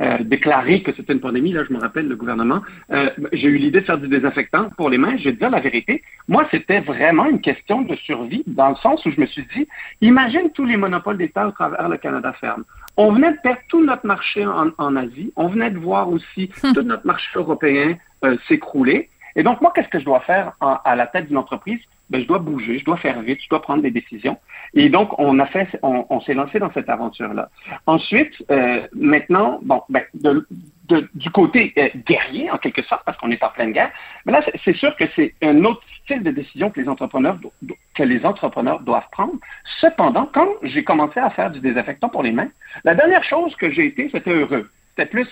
euh, 0.00 0.16
déclaré 0.20 0.82
que 0.82 0.94
c'était 0.94 1.12
une 1.12 1.20
pandémie, 1.20 1.52
là, 1.52 1.62
je 1.68 1.74
me 1.74 1.78
rappelle, 1.78 2.08
le 2.08 2.16
gouvernement, 2.16 2.62
euh, 2.90 3.10
j'ai 3.34 3.48
eu 3.48 3.58
l'idée 3.58 3.80
de 3.82 3.84
faire 3.84 3.98
du 3.98 4.08
désinfectant 4.08 4.70
pour 4.78 4.88
les 4.88 4.96
mains. 4.96 5.14
Je 5.18 5.24
vais 5.24 5.32
te 5.34 5.38
dire 5.40 5.50
la 5.50 5.60
vérité. 5.60 6.02
Moi, 6.26 6.46
c'était 6.50 6.80
vraiment 6.80 7.26
une 7.26 7.42
question 7.42 7.82
de 7.82 7.94
survie, 7.96 8.42
dans 8.46 8.70
le 8.70 8.76
sens 8.76 9.04
où 9.04 9.10
je 9.10 9.20
me 9.20 9.26
suis 9.26 9.46
dit, 9.54 9.68
imagine 10.00 10.50
tous 10.54 10.64
les 10.64 10.78
monopoles 10.78 11.18
d'État 11.18 11.46
au 11.46 11.50
travers 11.50 11.86
le 11.86 11.98
Canada 11.98 12.32
ferme. 12.32 12.64
On 12.96 13.12
venait 13.12 13.32
de 13.32 13.38
perdre 13.42 13.60
tout 13.68 13.84
notre 13.84 14.06
marché 14.06 14.46
en, 14.46 14.70
en 14.78 14.96
Asie. 14.96 15.34
On 15.36 15.48
venait 15.48 15.70
de 15.70 15.78
voir 15.78 16.08
aussi 16.08 16.50
tout 16.74 16.82
notre 16.82 17.06
marché 17.06 17.28
européen 17.34 17.98
euh, 18.24 18.38
s'écrouler. 18.48 19.10
Et 19.36 19.42
donc, 19.42 19.60
moi, 19.60 19.70
qu'est-ce 19.74 19.88
que 19.88 19.98
je 20.00 20.04
dois 20.06 20.20
faire 20.20 20.52
en- 20.60 20.78
à 20.82 20.96
la 20.96 21.06
tête 21.08 21.28
d'une 21.28 21.36
entreprise? 21.36 21.80
Ben, 22.10 22.20
je 22.20 22.26
dois 22.26 22.40
bouger, 22.40 22.78
je 22.78 22.84
dois 22.84 22.96
faire 22.96 23.20
vite, 23.22 23.40
je 23.42 23.48
dois 23.48 23.62
prendre 23.62 23.82
des 23.82 23.90
décisions. 23.90 24.36
Et 24.74 24.88
donc, 24.88 25.16
on 25.18 25.38
a 25.38 25.46
fait, 25.46 25.68
on, 25.82 26.20
s'est 26.20 26.34
lancé 26.34 26.58
dans 26.58 26.72
cette 26.72 26.88
aventure-là. 26.88 27.48
Ensuite, 27.86 28.32
euh, 28.50 28.86
maintenant, 28.92 29.60
bon, 29.62 29.82
ben, 29.88 30.02
de, 30.14 30.46
de, 30.88 31.08
du 31.14 31.30
côté 31.30 31.72
euh, 31.78 31.88
guerrier, 32.06 32.50
en 32.50 32.58
quelque 32.58 32.82
sorte, 32.82 33.02
parce 33.04 33.16
qu'on 33.18 33.30
est 33.30 33.42
en 33.42 33.48
pleine 33.50 33.72
guerre, 33.72 33.90
mais 34.26 34.32
là, 34.32 34.42
c'est 34.64 34.76
sûr 34.76 34.94
que 34.96 35.04
c'est 35.14 35.34
un 35.42 35.64
autre 35.64 35.82
style 36.02 36.22
de 36.22 36.32
décision 36.32 36.70
que 36.70 36.80
les 36.80 36.88
entrepreneurs 36.88 37.38
que 37.94 38.02
les 38.02 38.24
entrepreneurs 38.26 38.80
doivent 38.80 39.08
prendre. 39.12 39.34
Cependant, 39.80 40.28
quand 40.32 40.48
j'ai 40.62 40.82
commencé 40.82 41.20
à 41.20 41.30
faire 41.30 41.50
du 41.50 41.60
désinfectant 41.60 42.08
pour 42.08 42.22
les 42.22 42.32
mains, 42.32 42.48
la 42.84 42.94
dernière 42.94 43.24
chose 43.24 43.54
que 43.56 43.70
j'ai 43.70 43.86
été, 43.86 44.10
c'était 44.12 44.32
heureux. 44.32 44.68
C'était 44.90 45.08
plus 45.08 45.28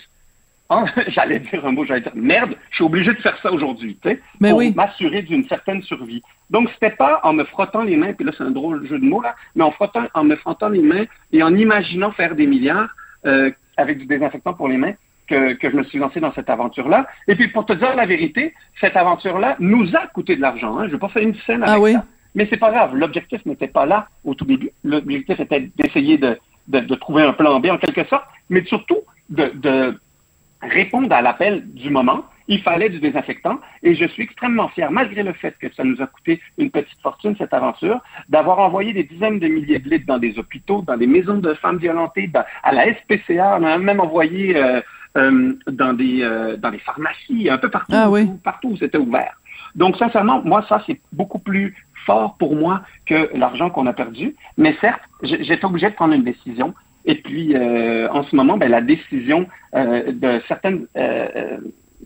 ah, 0.70 0.84
j'allais 1.08 1.38
dire 1.38 1.64
un 1.64 1.72
mot, 1.72 1.84
j'allais 1.84 2.02
dire 2.02 2.12
merde, 2.14 2.54
je 2.70 2.76
suis 2.76 2.84
obligé 2.84 3.12
de 3.12 3.20
faire 3.20 3.38
ça 3.42 3.52
aujourd'hui, 3.52 3.98
tu 4.02 4.10
sais, 4.10 4.20
pour 4.50 4.62
m'assurer 4.74 5.22
d'une 5.22 5.44
certaine 5.44 5.82
survie. 5.82 6.22
Donc, 6.50 6.68
c'était 6.74 6.94
pas 6.94 7.20
en 7.24 7.32
me 7.32 7.44
frottant 7.44 7.82
les 7.82 7.96
mains, 7.96 8.12
puis 8.12 8.24
là, 8.24 8.32
c'est 8.36 8.44
un 8.44 8.50
drôle 8.50 8.86
jeu 8.86 8.98
de 8.98 9.04
mots, 9.04 9.22
là, 9.22 9.34
mais 9.54 9.64
en, 9.64 9.70
frottant, 9.70 10.04
en 10.14 10.24
me 10.24 10.36
frottant 10.36 10.68
les 10.68 10.82
mains 10.82 11.04
et 11.32 11.42
en 11.42 11.54
imaginant 11.54 12.12
faire 12.12 12.34
des 12.34 12.46
milliards 12.46 12.90
euh, 13.26 13.50
avec 13.76 13.98
du 13.98 14.06
désinfectant 14.06 14.54
pour 14.54 14.68
les 14.68 14.76
mains 14.76 14.94
que, 15.26 15.54
que 15.54 15.70
je 15.70 15.76
me 15.76 15.84
suis 15.84 15.98
lancé 15.98 16.20
dans 16.20 16.32
cette 16.32 16.50
aventure-là. 16.50 17.06
Et 17.28 17.34
puis, 17.34 17.48
pour 17.48 17.64
te 17.66 17.72
dire 17.72 17.94
la 17.94 18.06
vérité, 18.06 18.54
cette 18.80 18.96
aventure-là 18.96 19.56
nous 19.60 19.94
a 19.94 20.06
coûté 20.08 20.36
de 20.36 20.40
l'argent. 20.40 20.78
Hein. 20.78 20.86
Je 20.86 20.92
vais 20.92 20.98
pas 20.98 21.08
faire 21.08 21.22
une 21.22 21.34
scène 21.46 21.62
avec 21.62 21.74
ah 21.76 21.80
oui. 21.80 21.92
ça. 21.94 22.04
Mais 22.34 22.46
c'est 22.50 22.56
pas 22.56 22.70
grave. 22.70 22.94
L'objectif 22.94 23.44
n'était 23.46 23.68
pas 23.68 23.86
là 23.86 24.08
au 24.24 24.34
tout 24.34 24.44
début. 24.44 24.70
L'objectif 24.84 25.40
était 25.40 25.70
d'essayer 25.76 26.18
de, 26.18 26.38
de, 26.68 26.80
de, 26.80 26.94
trouver 26.94 27.22
un 27.22 27.32
plan 27.32 27.58
B 27.60 27.66
en 27.66 27.78
quelque 27.78 28.04
sorte, 28.04 28.24
mais 28.48 28.64
surtout 28.64 28.98
de, 29.30 29.50
de 29.54 29.98
répondre 30.62 31.12
à 31.12 31.22
l'appel 31.22 31.64
du 31.72 31.90
moment. 31.90 32.24
Il 32.50 32.62
fallait 32.62 32.88
du 32.88 32.98
désinfectant 32.98 33.60
et 33.82 33.94
je 33.94 34.06
suis 34.06 34.22
extrêmement 34.22 34.68
fier, 34.68 34.90
malgré 34.90 35.22
le 35.22 35.34
fait 35.34 35.54
que 35.60 35.72
ça 35.74 35.84
nous 35.84 36.00
a 36.00 36.06
coûté 36.06 36.40
une 36.56 36.70
petite 36.70 36.98
fortune, 37.02 37.34
cette 37.36 37.52
aventure, 37.52 38.00
d'avoir 38.30 38.58
envoyé 38.58 38.94
des 38.94 39.04
dizaines 39.04 39.38
de 39.38 39.48
milliers 39.48 39.78
de 39.78 39.90
litres 39.90 40.06
dans 40.06 40.18
des 40.18 40.38
hôpitaux, 40.38 40.82
dans 40.82 40.96
des 40.96 41.06
maisons 41.06 41.38
de 41.38 41.52
femmes 41.54 41.76
violentées, 41.76 42.30
à 42.62 42.72
la 42.72 42.86
SPCA, 42.94 43.58
on 43.60 43.64
a 43.64 43.76
même 43.76 44.00
envoyé 44.00 44.56
euh, 44.56 44.80
euh, 45.18 45.52
dans, 45.66 45.92
des, 45.92 46.22
euh, 46.22 46.56
dans 46.56 46.70
des 46.70 46.78
pharmacies, 46.78 47.48
un 47.50 47.58
peu 47.58 47.70
partout, 47.70 47.92
ah 47.94 48.10
partout 48.42 48.68
où 48.68 48.76
c'était 48.76 48.98
ouvert. 48.98 49.34
Donc, 49.74 49.96
sincèrement, 49.96 50.42
moi, 50.42 50.64
ça, 50.68 50.82
c'est 50.86 51.00
beaucoup 51.12 51.38
plus 51.38 51.74
fort 52.06 52.36
pour 52.38 52.56
moi 52.56 52.82
que 53.06 53.30
l'argent 53.34 53.70
qu'on 53.70 53.86
a 53.86 53.92
perdu. 53.92 54.34
Mais 54.56 54.76
certes, 54.80 55.02
j'étais 55.22 55.64
obligé 55.64 55.90
de 55.90 55.94
prendre 55.94 56.14
une 56.14 56.24
décision 56.24 56.74
et 57.08 57.14
puis, 57.14 57.56
euh, 57.56 58.06
en 58.10 58.22
ce 58.22 58.36
moment, 58.36 58.58
ben, 58.58 58.70
la 58.70 58.82
décision 58.82 59.48
euh, 59.74 60.12
de 60.12 60.42
certaines 60.46 60.86
euh, 60.96 61.56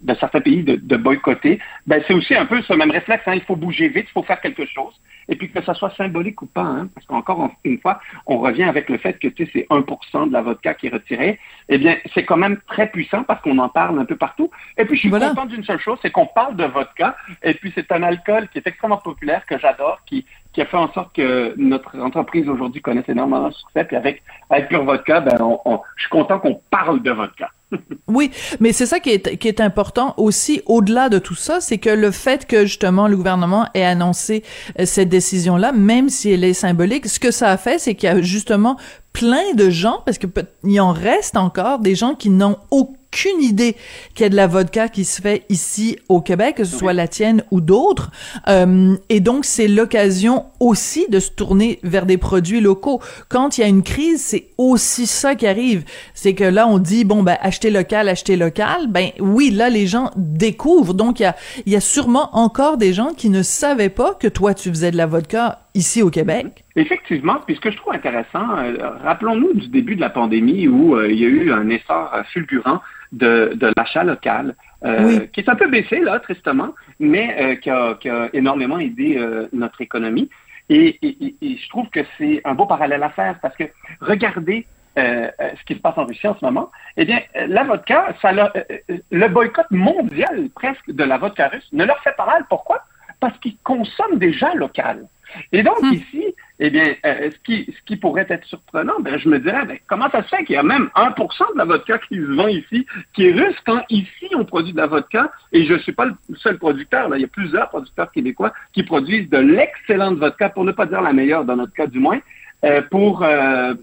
de 0.01 0.15
certains 0.15 0.41
pays 0.41 0.63
de, 0.63 0.77
de 0.77 0.97
boycotter, 0.97 1.59
ben, 1.87 2.03
c'est 2.07 2.15
aussi 2.15 2.35
un 2.35 2.47
peu 2.47 2.63
ce 2.63 2.73
même 2.73 2.91
réflexe. 2.91 3.25
Hein, 3.27 3.35
il 3.35 3.43
faut 3.43 3.57
bouger 3.57 3.89
vite, 3.89 4.07
il 4.09 4.13
faut 4.13 4.23
faire 4.23 4.41
quelque 4.41 4.65
chose. 4.65 4.95
Et 5.29 5.37
puis 5.37 5.51
que 5.51 5.63
ça 5.63 5.75
soit 5.75 5.95
symbolique 5.97 6.41
ou 6.43 6.47
pas, 6.47 6.63
hein, 6.63 6.89
parce 6.95 7.07
qu'encore 7.07 7.51
une 7.65 7.79
fois, 7.79 8.01
on 8.27 8.39
revient 8.39 8.65
avec 8.65 8.89
le 8.89 8.99
fait 8.99 9.19
que 9.19 9.29
tu 9.29 9.45
sais, 9.45 9.51
c'est 9.53 9.67
1% 9.71 10.29
de 10.29 10.33
la 10.33 10.43
vodka 10.43 10.75
qui 10.75 10.87
est 10.87 10.91
retiré. 10.91 11.39
Eh 11.69 11.79
bien, 11.79 11.97
c'est 12.15 12.25
quand 12.25 12.37
même 12.37 12.59
très 12.69 12.89
puissant 12.89 13.25
parce 13.25 13.41
qu'on 13.43 13.59
en 13.59 13.69
parle 13.69 13.99
un 13.99 14.05
peu 14.05 14.17
partout. 14.17 14.51
Et 14.79 14.85
puis, 14.85 14.97
je 14.97 15.01
suis 15.01 15.11
content 15.11 15.47
d'une 15.47 15.65
seule 15.65 15.81
chose, 15.81 15.99
c'est 16.03 16.11
qu'on 16.11 16.27
parle 16.27 16.57
de 16.57 16.65
vodka. 16.65 17.17
Et 17.43 17.55
puis, 17.55 17.73
c'est 17.75 17.91
un 17.93 18.03
alcool 18.03 18.49
qui 18.49 18.59
est 18.59 18.67
extrêmement 18.67 18.99
populaire, 18.99 19.47
que 19.47 19.59
j'adore, 19.59 20.01
qui, 20.07 20.27
qui 20.53 20.61
a 20.61 20.67
fait 20.67 20.77
en 20.77 20.93
sorte 20.93 21.15
que 21.15 21.55
notre 21.57 21.99
entreprise 21.99 22.49
aujourd'hui 22.49 22.83
connaisse 22.83 23.09
énormément 23.09 23.49
de 23.49 23.55
succès. 23.55 23.85
Puis 23.85 23.97
avec, 23.97 24.23
avec 24.51 24.69
Pure 24.69 24.85
Vodka, 24.85 25.21
ben, 25.21 25.39
on, 25.41 25.81
je 25.97 26.03
suis 26.03 26.11
content 26.11 26.39
qu'on 26.39 26.61
parle 26.71 27.03
de 27.03 27.11
vodka. 27.11 27.51
oui, 28.07 28.31
mais 28.61 28.73
c'est 28.73 28.85
ça 28.85 29.01
qui 29.01 29.11
est, 29.11 29.39
qui 29.39 29.49
est 29.49 29.61
important 29.61 30.15
aussi, 30.19 30.61
au-delà 30.67 31.09
de 31.09 31.19
tout 31.19 31.35
ça, 31.35 31.61
c'est 31.61 31.79
que 31.79 31.89
le 31.89 32.11
fait 32.11 32.47
que 32.47 32.67
justement 32.67 33.09
le 33.09 33.17
gouvernement 33.17 33.67
ait 33.73 33.85
annoncé 33.85 34.43
euh, 34.79 34.85
cette 34.85 35.09
décision-là, 35.09 35.73
même 35.73 36.11
si 36.11 36.31
elle 36.31 36.45
est 36.45 36.53
symbolique, 36.53 37.07
ce 37.07 37.19
que 37.19 37.31
ça 37.31 37.51
a 37.51 37.57
fait, 37.57 37.79
c'est 37.79 37.95
qu'il 37.95 38.09
y 38.09 38.13
a 38.13 38.21
justement 38.21 38.77
plein 39.15 39.55
de 39.55 39.71
gens, 39.71 40.03
parce 40.05 40.19
que 40.19 40.27
il 40.65 40.81
en 40.81 40.93
reste 40.93 41.37
encore 41.37 41.79
des 41.79 41.95
gens 41.95 42.15
qui 42.15 42.29
n'ont 42.29 42.59
aucun 42.71 43.02
aucune 43.13 43.43
idée 43.43 43.77
qu'il 44.15 44.25
y 44.25 44.27
a 44.27 44.29
de 44.31 44.37
la 44.37 44.47
vodka 44.47 44.89
qui 44.89 45.05
se 45.05 45.21
fait 45.21 45.45
ici 45.51 45.99
au 46.09 46.21
Québec, 46.21 46.57
que 46.57 46.65
ce 46.65 46.77
soit 46.77 46.95
la 46.95 47.09
tienne 47.09 47.45
ou 47.51 47.61
d'autres. 47.61 48.11
Euh, 48.49 48.97
et 49.11 49.21
donc, 49.21 49.45
c'est 49.45 49.69
l'occasion 49.69 50.47
aussi 50.61 51.07
de 51.11 51.21
se 51.21 51.31
tourner 51.31 51.79
vers 51.83 52.07
des 52.07 52.17
produits 52.17 52.61
locaux. 52.61 53.01
Quand 53.29 53.59
il 53.59 53.61
y 53.61 53.65
a 53.65 53.67
une 53.67 53.83
crise, 53.83 54.23
c'est 54.23 54.49
aussi 54.57 55.07
ça 55.07 55.35
qui 55.35 55.47
arrive. 55.47 55.85
C'est 56.15 56.35
que 56.35 56.45
là, 56.45 56.67
on 56.67 56.79
dit, 56.79 57.05
bon, 57.05 57.23
ben, 57.23 57.37
acheter 57.43 57.71
local, 57.71 58.09
acheter 58.09 58.37
local. 58.37 58.87
Ben 58.89 59.11
oui, 59.21 59.51
là, 59.51 59.69
les 59.69 59.87
gens 59.87 60.11
découvrent. 60.17 60.95
Donc, 60.95 61.21
il 61.21 61.25
y 61.25 61.27
a, 61.27 61.37
il 61.67 61.73
y 61.73 61.77
a 61.77 61.81
sûrement 61.81 62.31
encore 62.33 62.79
des 62.79 62.95
gens 62.95 63.11
qui 63.15 63.29
ne 63.29 63.43
savaient 63.43 63.91
pas 63.91 64.15
que 64.15 64.29
toi, 64.29 64.55
tu 64.55 64.71
faisais 64.71 64.91
de 64.91 64.97
la 64.97 65.07
vodka 65.07 65.63
ici 65.75 66.03
au 66.03 66.11
Québec. 66.11 66.65
Effectivement, 66.77 67.37
puis 67.47 67.57
ce 67.57 67.61
que 67.61 67.71
je 67.71 67.77
trouve 67.77 67.95
intéressant, 67.95 68.59
euh, 68.59 68.77
rappelons-nous 69.03 69.55
du 69.55 69.69
début 69.69 69.97
de 69.97 70.01
la 70.01 70.11
pandémie 70.11 70.69
où 70.69 70.97
euh, 70.97 71.11
il 71.11 71.19
y 71.19 71.25
a 71.25 71.29
eu 71.29 71.53
un 71.53 71.69
essor 71.71 72.15
fulgurant 72.33 72.81
de, 73.13 73.53
de 73.55 73.73
l'achat 73.77 74.05
local, 74.05 74.57
euh, 74.85 75.27
qui 75.33 75.41
est 75.41 75.49
un 75.49 75.55
peu 75.55 75.69
baissé, 75.69 76.01
là, 76.01 76.19
tristement, 76.21 76.75
mais 76.99 77.37
euh, 77.39 77.55
qui, 77.57 77.71
a, 77.71 77.95
qui, 77.95 78.09
a, 78.09 78.29
énormément 78.33 78.79
aidé 78.79 79.17
euh, 79.17 79.47
notre 79.53 79.81
économie. 79.81 80.29
Et, 80.69 80.99
et, 81.03 81.35
et, 81.43 81.57
je 81.57 81.69
trouve 81.69 81.89
que 81.91 82.01
c'est 82.19 82.41
un 82.45 82.55
beau 82.55 82.67
parallèle 82.67 83.03
à 83.03 83.11
faire 83.11 83.39
parce 83.43 83.55
que 83.57 83.65
regardez 84.01 84.67
euh, 84.99 85.29
ce 85.59 85.65
qui 85.65 85.75
se 85.75 85.81
passe 85.81 85.99
en 85.99 86.07
Russie 86.07 86.27
en 86.27 86.37
ce 86.39 86.45
moment, 86.45 86.71
eh 86.97 87.05
bien, 87.05 87.21
la 87.35 87.65
vodka, 87.65 88.15
ça 88.23 88.33
le 88.33 89.29
boycott 89.29 89.71
mondial 89.71 90.49
presque 90.55 90.91
de 90.91 91.05
la 91.05 91.19
vodka 91.19 91.49
russe 91.49 91.69
ne 91.73 91.85
leur 91.85 91.99
fait 92.03 92.17
pas 92.17 92.27
mal. 92.27 92.47
Pourquoi? 92.49 92.85
Parce 93.21 93.37
qu'ils 93.39 93.57
consomment 93.65 94.19
déjà 94.19 94.55
local. 94.55 95.07
Et 95.53 95.63
donc, 95.63 95.81
hmm. 95.83 95.93
ici, 95.95 96.35
eh 96.59 96.71
bien, 96.71 96.95
euh, 97.05 97.31
ce, 97.31 97.39
qui, 97.45 97.65
ce 97.67 97.83
qui 97.87 97.97
pourrait 97.97 98.27
être 98.29 98.47
surprenant, 98.47 99.01
ben, 99.01 99.19
je 99.19 99.29
me 99.29 99.39
dirais, 99.39 99.65
ben, 99.67 99.79
comment 99.89 100.11
ça 100.11 100.23
se 100.23 100.29
fait 100.29 100.45
qu'il 100.45 100.55
y 100.55 100.59
a 100.59 100.63
même 100.63 100.91
1% 100.95 101.53
de 101.53 101.59
la 101.59 101.65
vodka 101.65 101.99
qui 102.09 102.17
se 102.17 102.35
vend 102.37 102.49
ici, 102.49 102.87
qui 103.15 103.27
est 103.27 103.33
russe, 103.33 103.57
quand 103.67 103.83
ici, 103.91 104.29
on 104.37 104.45
produit 104.45 104.73
de 104.73 104.79
la 104.79 104.87
vodka, 104.87 105.31
et 105.53 105.65
je 105.65 105.75
ne 105.75 105.79
suis 105.79 105.93
pas 105.93 106.07
le 106.07 106.15
seul 106.37 106.59
producteur, 106.59 107.09
là, 107.09 107.17
il 107.17 107.23
y 107.23 107.25
a 107.25 107.29
plusieurs 107.29 107.69
producteurs 107.69 108.11
québécois 108.13 108.53
qui 108.73 108.83
produisent 108.83 109.29
de 109.29 109.39
l'excellente 109.39 110.19
vodka, 110.19 110.51
pour 110.51 110.65
ne 110.65 110.73
pas 110.73 110.87
dire 110.87 111.03
la 111.03 111.13
meilleure 111.13 111.45
dans 111.45 111.57
notre 111.57 111.73
cas 111.73 111.87
du 111.87 111.99
moins, 111.99 112.21
euh, 112.65 112.81
pour, 112.91 113.25
euh, 113.25 113.75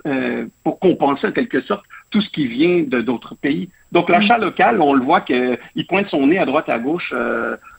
pour 0.63 0.79
compenser 0.79 1.27
en 1.27 1.31
quelque 1.31 1.59
sorte 1.61 1.83
tout 2.11 2.21
ce 2.21 2.29
qui 2.29 2.47
vient 2.47 2.83
de 2.83 3.01
d'autres 3.01 3.35
pays. 3.35 3.69
Donc, 3.91 4.09
l'achat 4.09 4.37
hmm. 4.37 4.43
local, 4.43 4.81
on 4.81 4.93
le 4.93 5.03
voit 5.03 5.21
qu'il 5.21 5.57
pointe 5.89 6.07
son 6.07 6.27
nez 6.27 6.39
à 6.39 6.45
droite 6.45 6.69
et 6.69 6.71
à 6.71 6.79
gauche 6.79 7.13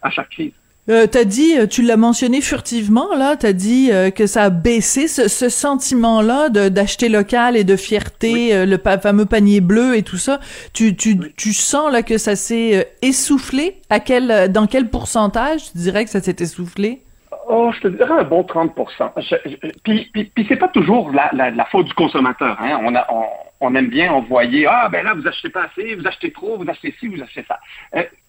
à 0.03 0.11
chaque 0.11 0.29
crise. 0.29 0.53
Euh, 0.91 1.07
t'as 1.07 1.23
dit, 1.25 1.57
euh, 1.57 1.67
tu 1.69 1.83
l'as 1.83 1.97
mentionné 1.97 2.41
furtivement 2.41 3.15
là, 3.15 3.37
t'as 3.37 3.53
dit 3.53 3.93
euh, 3.93 4.11
que 4.11 4.27
ça 4.27 4.45
a 4.45 4.51
baissé 4.51 5.07
ce, 5.07 5.29
ce 5.29 5.49
sentiment-là 5.49 6.49
d'acheter 6.49 7.09
local 7.09 7.57
et 7.57 7.63
de 7.63 7.77
fierté, 7.77 8.53
euh, 8.53 8.67
le 8.67 8.79
fameux 9.01 9.25
panier 9.25 9.61
bleu 9.61 9.97
et 9.97 10.03
tout 10.03 10.19
ça. 10.19 10.41
Tu, 10.73 10.97
tu, 10.97 11.17
tu 11.37 11.53
sens 11.53 11.93
là 11.93 12.03
que 12.03 12.19
ça 12.19 12.35
s'est 12.35 12.89
essoufflé? 13.03 13.77
À 13.89 14.01
quel, 14.01 14.51
dans 14.51 14.67
quel 14.67 14.91
pourcentage 14.91 15.71
tu 15.71 15.79
dirais 15.79 16.05
que 16.05 16.11
ça 16.11 16.21
s'est 16.21 16.37
essoufflé? 16.41 17.03
Oh, 17.53 17.73
je 17.75 17.81
te 17.81 17.89
dirais 17.89 18.21
un 18.21 18.23
bon 18.23 18.45
30 18.45 18.77
Puis, 19.83 20.09
puis, 20.13 20.25
puis 20.33 20.47
c'est 20.49 20.57
pas 20.57 20.69
toujours 20.69 21.11
la, 21.11 21.31
la, 21.33 21.51
la, 21.51 21.65
faute 21.65 21.87
du 21.87 21.95
consommateur. 21.95 22.57
Hein. 22.61 22.79
On, 22.85 22.95
a, 22.95 23.05
on, 23.11 23.25
on, 23.61 23.75
aime 23.75 23.89
bien 23.89 24.13
envoyer 24.13 24.67
Ah, 24.67 24.89
ben 24.89 25.05
là, 25.05 25.15
vous 25.15 25.27
achetez 25.27 25.51
pas 25.51 25.65
assez, 25.65 25.97
vous 25.97 26.07
achetez 26.07 26.31
trop, 26.31 26.57
vous 26.59 26.71
achetez 26.71 26.95
ci, 27.01 27.09
vous 27.09 27.21
achetez 27.21 27.45
ça. 27.49 27.59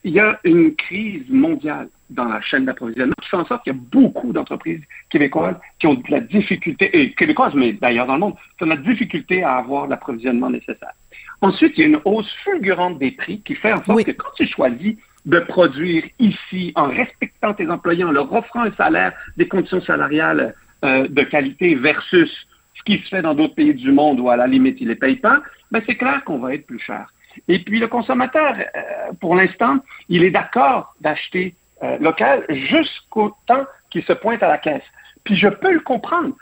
Il 0.04 0.14
y 0.14 0.20
a 0.20 0.40
une 0.44 0.76
crise 0.76 1.30
mondiale 1.30 1.90
dans 2.10 2.26
la 2.26 2.42
chaîne 2.42 2.66
d'approvisionnement 2.66 3.14
qui 3.22 3.30
fait 3.30 3.38
en 3.38 3.46
sorte 3.46 3.64
qu'il 3.64 3.74
y 3.74 3.76
a 3.76 3.80
beaucoup 3.80 4.34
d'entreprises 4.34 4.82
québécoises 5.12 5.56
qui 5.78 5.86
ont 5.86 5.94
de 5.94 6.04
la 6.10 6.22
difficulté, 6.22 6.90
et 6.92 7.14
québécoises, 7.14 7.54
mais 7.54 7.74
d'ailleurs 7.74 8.08
dans 8.08 8.16
le 8.16 8.22
monde, 8.22 8.36
qui 8.58 8.64
ont 8.64 8.68
de 8.68 8.72
la 8.72 8.82
difficulté 8.82 9.44
à 9.44 9.58
avoir 9.58 9.86
l'approvisionnement 9.86 10.50
nécessaire. 10.50 10.94
Ensuite, 11.42 11.74
il 11.78 11.82
y 11.82 11.84
a 11.84 11.88
une 11.90 12.02
hausse 12.06 12.32
fulgurante 12.44 12.98
des 12.98 13.12
prix 13.12 13.40
qui 13.42 13.54
fait 13.54 13.72
en 13.72 13.84
sorte 13.84 14.04
que 14.04 14.12
quand 14.12 14.30
tu 14.36 14.48
choisis 14.48 14.96
de 15.26 15.40
produire 15.40 16.04
ici 16.20 16.72
en 16.76 16.88
respectant 16.88 17.54
tes 17.54 17.70
employés, 17.70 18.04
en 18.04 18.12
leur 18.12 18.32
offrant 18.34 18.64
un 18.64 18.72
salaire, 18.74 19.14
des 19.38 19.48
conditions 19.48 19.82
salariales 19.82 20.56
euh, 20.84 21.08
de 21.08 21.24
qualité 21.24 21.76
versus 21.76 22.48
ce 22.76 22.84
qui 22.84 23.04
se 23.04 23.10
fait 23.10 23.22
dans 23.22 23.36
d'autres 23.36 23.56
pays 23.56 23.74
du 23.74 23.92
monde 23.92 24.20
où 24.20 24.30
à 24.30 24.36
la 24.36 24.48
limite 24.48 24.78
ils 24.80 24.86
ne 24.86 24.94
les 24.94 24.96
payent 24.96 25.18
pas, 25.18 25.42
ben 25.72 25.82
c'est 25.86 25.96
clair 25.96 26.24
qu'on 26.24 26.40
va 26.40 26.56
être 26.56 26.66
plus 26.66 26.80
cher. 26.80 27.08
Et 27.48 27.60
puis 27.60 27.80
le 27.80 27.88
consommateur, 27.88 28.56
euh, 28.58 29.14
pour 29.20 29.36
l'instant, 29.36 29.78
il 30.10 30.24
est 30.24 30.32
d'accord 30.32 30.96
d'acheter 31.02 31.56
euh, 31.84 31.98
local 32.00 32.46
jusqu'au 32.50 33.36
temps 33.48 33.66
qu'il 33.90 34.04
se 34.04 34.14
pointe 34.14 34.44
à 34.44 34.48
la 34.48 34.58
caisse. 34.58 34.84
Puis 35.24 35.36
je 35.36 35.48
peux 35.48 35.72
le 35.72 35.80
comprendre. 35.80 36.36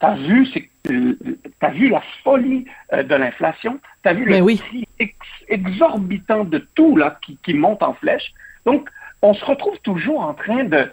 Tu 0.00 0.06
as 0.06 0.14
vu, 0.14 0.46
euh, 0.56 0.60
as 1.60 1.70
vu 1.70 1.88
la 1.88 2.02
folie 2.24 2.64
euh, 2.92 3.02
de 3.02 3.14
l'inflation, 3.14 3.80
tu 4.02 4.08
as 4.08 4.14
vu 4.14 4.24
le 4.24 4.40
prix 4.56 4.86
exorbitant 5.48 6.44
de 6.44 6.58
tout 6.74 6.96
là, 6.96 7.18
qui, 7.22 7.38
qui 7.42 7.54
monte 7.54 7.82
en 7.82 7.94
flèche? 7.94 8.32
Donc, 8.64 8.88
on 9.22 9.34
se 9.34 9.44
retrouve 9.44 9.78
toujours 9.80 10.20
en 10.20 10.34
train 10.34 10.64
de 10.64 10.90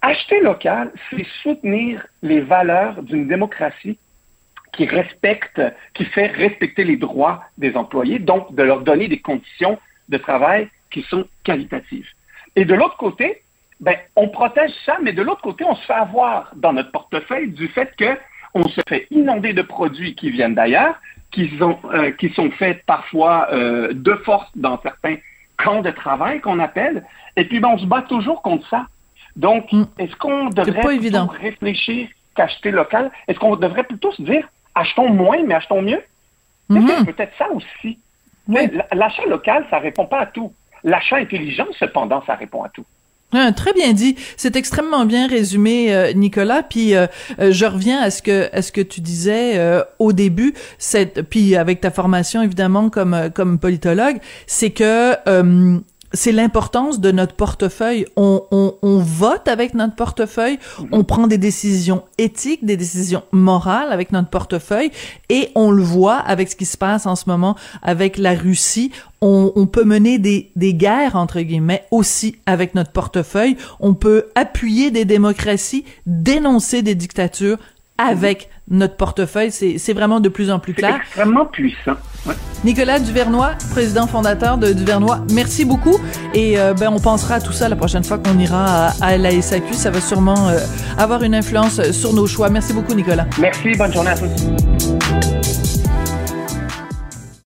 acheter 0.00 0.40
local, 0.40 0.92
c'est 1.10 1.26
soutenir 1.42 2.06
les 2.22 2.40
valeurs 2.40 3.02
d'une 3.02 3.26
démocratie 3.26 3.98
qui 4.72 4.86
respecte, 4.86 5.60
qui 5.94 6.04
fait 6.04 6.28
respecter 6.28 6.84
les 6.84 6.96
droits 6.96 7.42
des 7.56 7.74
employés, 7.74 8.18
donc 8.18 8.54
de 8.54 8.62
leur 8.62 8.82
donner 8.82 9.08
des 9.08 9.18
conditions 9.18 9.78
de 10.08 10.18
travail 10.18 10.68
qui 10.90 11.02
sont 11.02 11.26
qualitatives. 11.42 12.06
Et 12.54 12.64
de 12.64 12.74
l'autre 12.74 12.96
côté, 12.96 13.42
ben, 13.80 13.96
on 14.16 14.28
protège 14.28 14.72
ça, 14.84 14.98
mais 15.02 15.12
de 15.12 15.22
l'autre 15.22 15.42
côté, 15.42 15.64
on 15.64 15.74
se 15.76 15.84
fait 15.86 15.92
avoir 15.92 16.52
dans 16.56 16.72
notre 16.72 16.90
portefeuille 16.90 17.50
du 17.50 17.68
fait 17.68 17.94
que 17.96 18.16
on 18.54 18.66
se 18.68 18.80
fait 18.88 19.06
inonder 19.10 19.52
de 19.52 19.62
produits 19.62 20.14
qui 20.14 20.30
viennent 20.30 20.54
d'ailleurs, 20.54 20.96
qui 21.30 21.56
sont, 21.58 21.78
euh, 21.92 22.10
qui 22.12 22.30
sont 22.30 22.50
faits 22.52 22.82
parfois 22.86 23.48
euh, 23.52 23.92
de 23.92 24.14
force 24.24 24.50
dans 24.56 24.80
certains 24.82 25.16
camps 25.62 25.82
de 25.82 25.90
travail 25.90 26.40
qu'on 26.40 26.58
appelle, 26.58 27.04
et 27.36 27.44
puis 27.44 27.60
ben, 27.60 27.68
on 27.74 27.78
se 27.78 27.86
bat 27.86 28.02
toujours 28.02 28.42
contre 28.42 28.66
ça. 28.68 28.86
Donc, 29.36 29.70
Mm. 29.72 29.84
est-ce 29.98 30.16
qu'on 30.16 30.46
devrait 30.48 30.72
plutôt 30.72 30.90
évident. 30.90 31.26
réfléchir 31.26 32.08
qu'acheter 32.34 32.70
local? 32.70 33.10
Est-ce 33.28 33.38
qu'on 33.38 33.56
devrait 33.56 33.84
plutôt 33.84 34.10
se 34.12 34.22
dire, 34.22 34.48
achetons 34.74 35.10
moins, 35.10 35.42
mais 35.44 35.54
achetons 35.54 35.82
mieux? 35.82 36.02
C'est 36.70 37.14
peut-être 37.16 37.36
ça 37.38 37.48
aussi? 37.50 37.98
L'achat 38.92 39.24
local, 39.26 39.66
ça 39.70 39.78
répond 39.78 40.06
pas 40.06 40.20
à 40.20 40.26
tout. 40.26 40.52
L'achat 40.84 41.16
intelligent, 41.16 41.66
cependant, 41.78 42.22
ça 42.26 42.34
répond 42.34 42.62
à 42.62 42.68
tout. 42.68 42.84
Ah, 43.32 43.52
très 43.52 43.74
bien 43.74 43.92
dit. 43.92 44.16
C'est 44.38 44.56
extrêmement 44.56 45.04
bien 45.04 45.28
résumé, 45.28 45.94
euh, 45.94 46.12
Nicolas. 46.14 46.62
Puis 46.62 46.94
euh, 46.94 47.06
euh, 47.40 47.52
je 47.52 47.66
reviens 47.66 48.00
à 48.00 48.10
ce 48.10 48.22
que 48.22 48.48
à 48.54 48.62
ce 48.62 48.72
que 48.72 48.80
tu 48.80 49.02
disais 49.02 49.58
euh, 49.58 49.82
au 49.98 50.14
début. 50.14 50.54
Cette, 50.78 51.22
puis 51.22 51.54
avec 51.54 51.82
ta 51.82 51.90
formation 51.90 52.40
évidemment 52.42 52.88
comme 52.88 53.28
comme 53.34 53.58
politologue, 53.58 54.18
c'est 54.46 54.70
que 54.70 55.14
c'est 56.12 56.32
l'importance 56.32 57.00
de 57.00 57.10
notre 57.10 57.34
portefeuille. 57.34 58.06
On, 58.16 58.42
on, 58.50 58.74
on 58.82 58.98
vote 58.98 59.48
avec 59.48 59.74
notre 59.74 59.94
portefeuille, 59.94 60.58
on 60.92 61.04
prend 61.04 61.26
des 61.26 61.38
décisions 61.38 62.02
éthiques, 62.16 62.64
des 62.64 62.76
décisions 62.76 63.22
morales 63.32 63.92
avec 63.92 64.12
notre 64.12 64.30
portefeuille, 64.30 64.90
et 65.28 65.50
on 65.54 65.70
le 65.70 65.82
voit 65.82 66.16
avec 66.16 66.50
ce 66.50 66.56
qui 66.56 66.64
se 66.64 66.76
passe 66.76 67.06
en 67.06 67.16
ce 67.16 67.24
moment 67.26 67.56
avec 67.82 68.16
la 68.18 68.34
Russie. 68.34 68.90
On, 69.20 69.52
on 69.56 69.66
peut 69.66 69.84
mener 69.84 70.18
des, 70.18 70.50
des 70.56 70.74
guerres, 70.74 71.16
entre 71.16 71.40
guillemets, 71.40 71.84
aussi 71.90 72.36
avec 72.46 72.74
notre 72.74 72.92
portefeuille. 72.92 73.56
On 73.80 73.94
peut 73.94 74.26
appuyer 74.34 74.90
des 74.90 75.04
démocraties, 75.04 75.84
dénoncer 76.06 76.82
des 76.82 76.94
dictatures 76.94 77.58
avec 77.98 78.48
notre 78.70 78.96
portefeuille. 78.96 79.50
C'est 79.50 79.92
vraiment 79.92 80.20
de 80.20 80.28
plus 80.28 80.50
en 80.50 80.58
plus 80.58 80.74
clair. 80.74 80.96
extrêmement 80.96 81.46
puissant. 81.46 81.94
Ouais. 82.26 82.34
Nicolas 82.64 82.98
Duvernois, 82.98 83.50
président 83.70 84.06
fondateur 84.06 84.58
de 84.58 84.72
Duvernois, 84.72 85.20
merci 85.32 85.64
beaucoup. 85.64 85.96
Et 86.34 86.58
euh, 86.58 86.74
ben 86.74 86.90
on 86.92 86.98
pensera 87.00 87.36
à 87.36 87.40
tout 87.40 87.52
ça 87.52 87.68
la 87.68 87.76
prochaine 87.76 88.04
fois 88.04 88.18
qu'on 88.18 88.38
ira 88.38 88.88
à, 88.88 88.92
à 89.00 89.16
la 89.16 89.30
SAQ. 89.40 89.74
Ça 89.74 89.90
va 89.90 90.00
sûrement 90.00 90.48
euh, 90.48 90.58
avoir 90.98 91.22
une 91.22 91.34
influence 91.34 91.80
sur 91.92 92.12
nos 92.12 92.26
choix. 92.26 92.50
Merci 92.50 92.72
beaucoup, 92.72 92.94
Nicolas. 92.94 93.26
Merci, 93.38 93.72
bonne 93.76 93.92
journée 93.92 94.10
à 94.10 94.16
tous. 94.16 95.67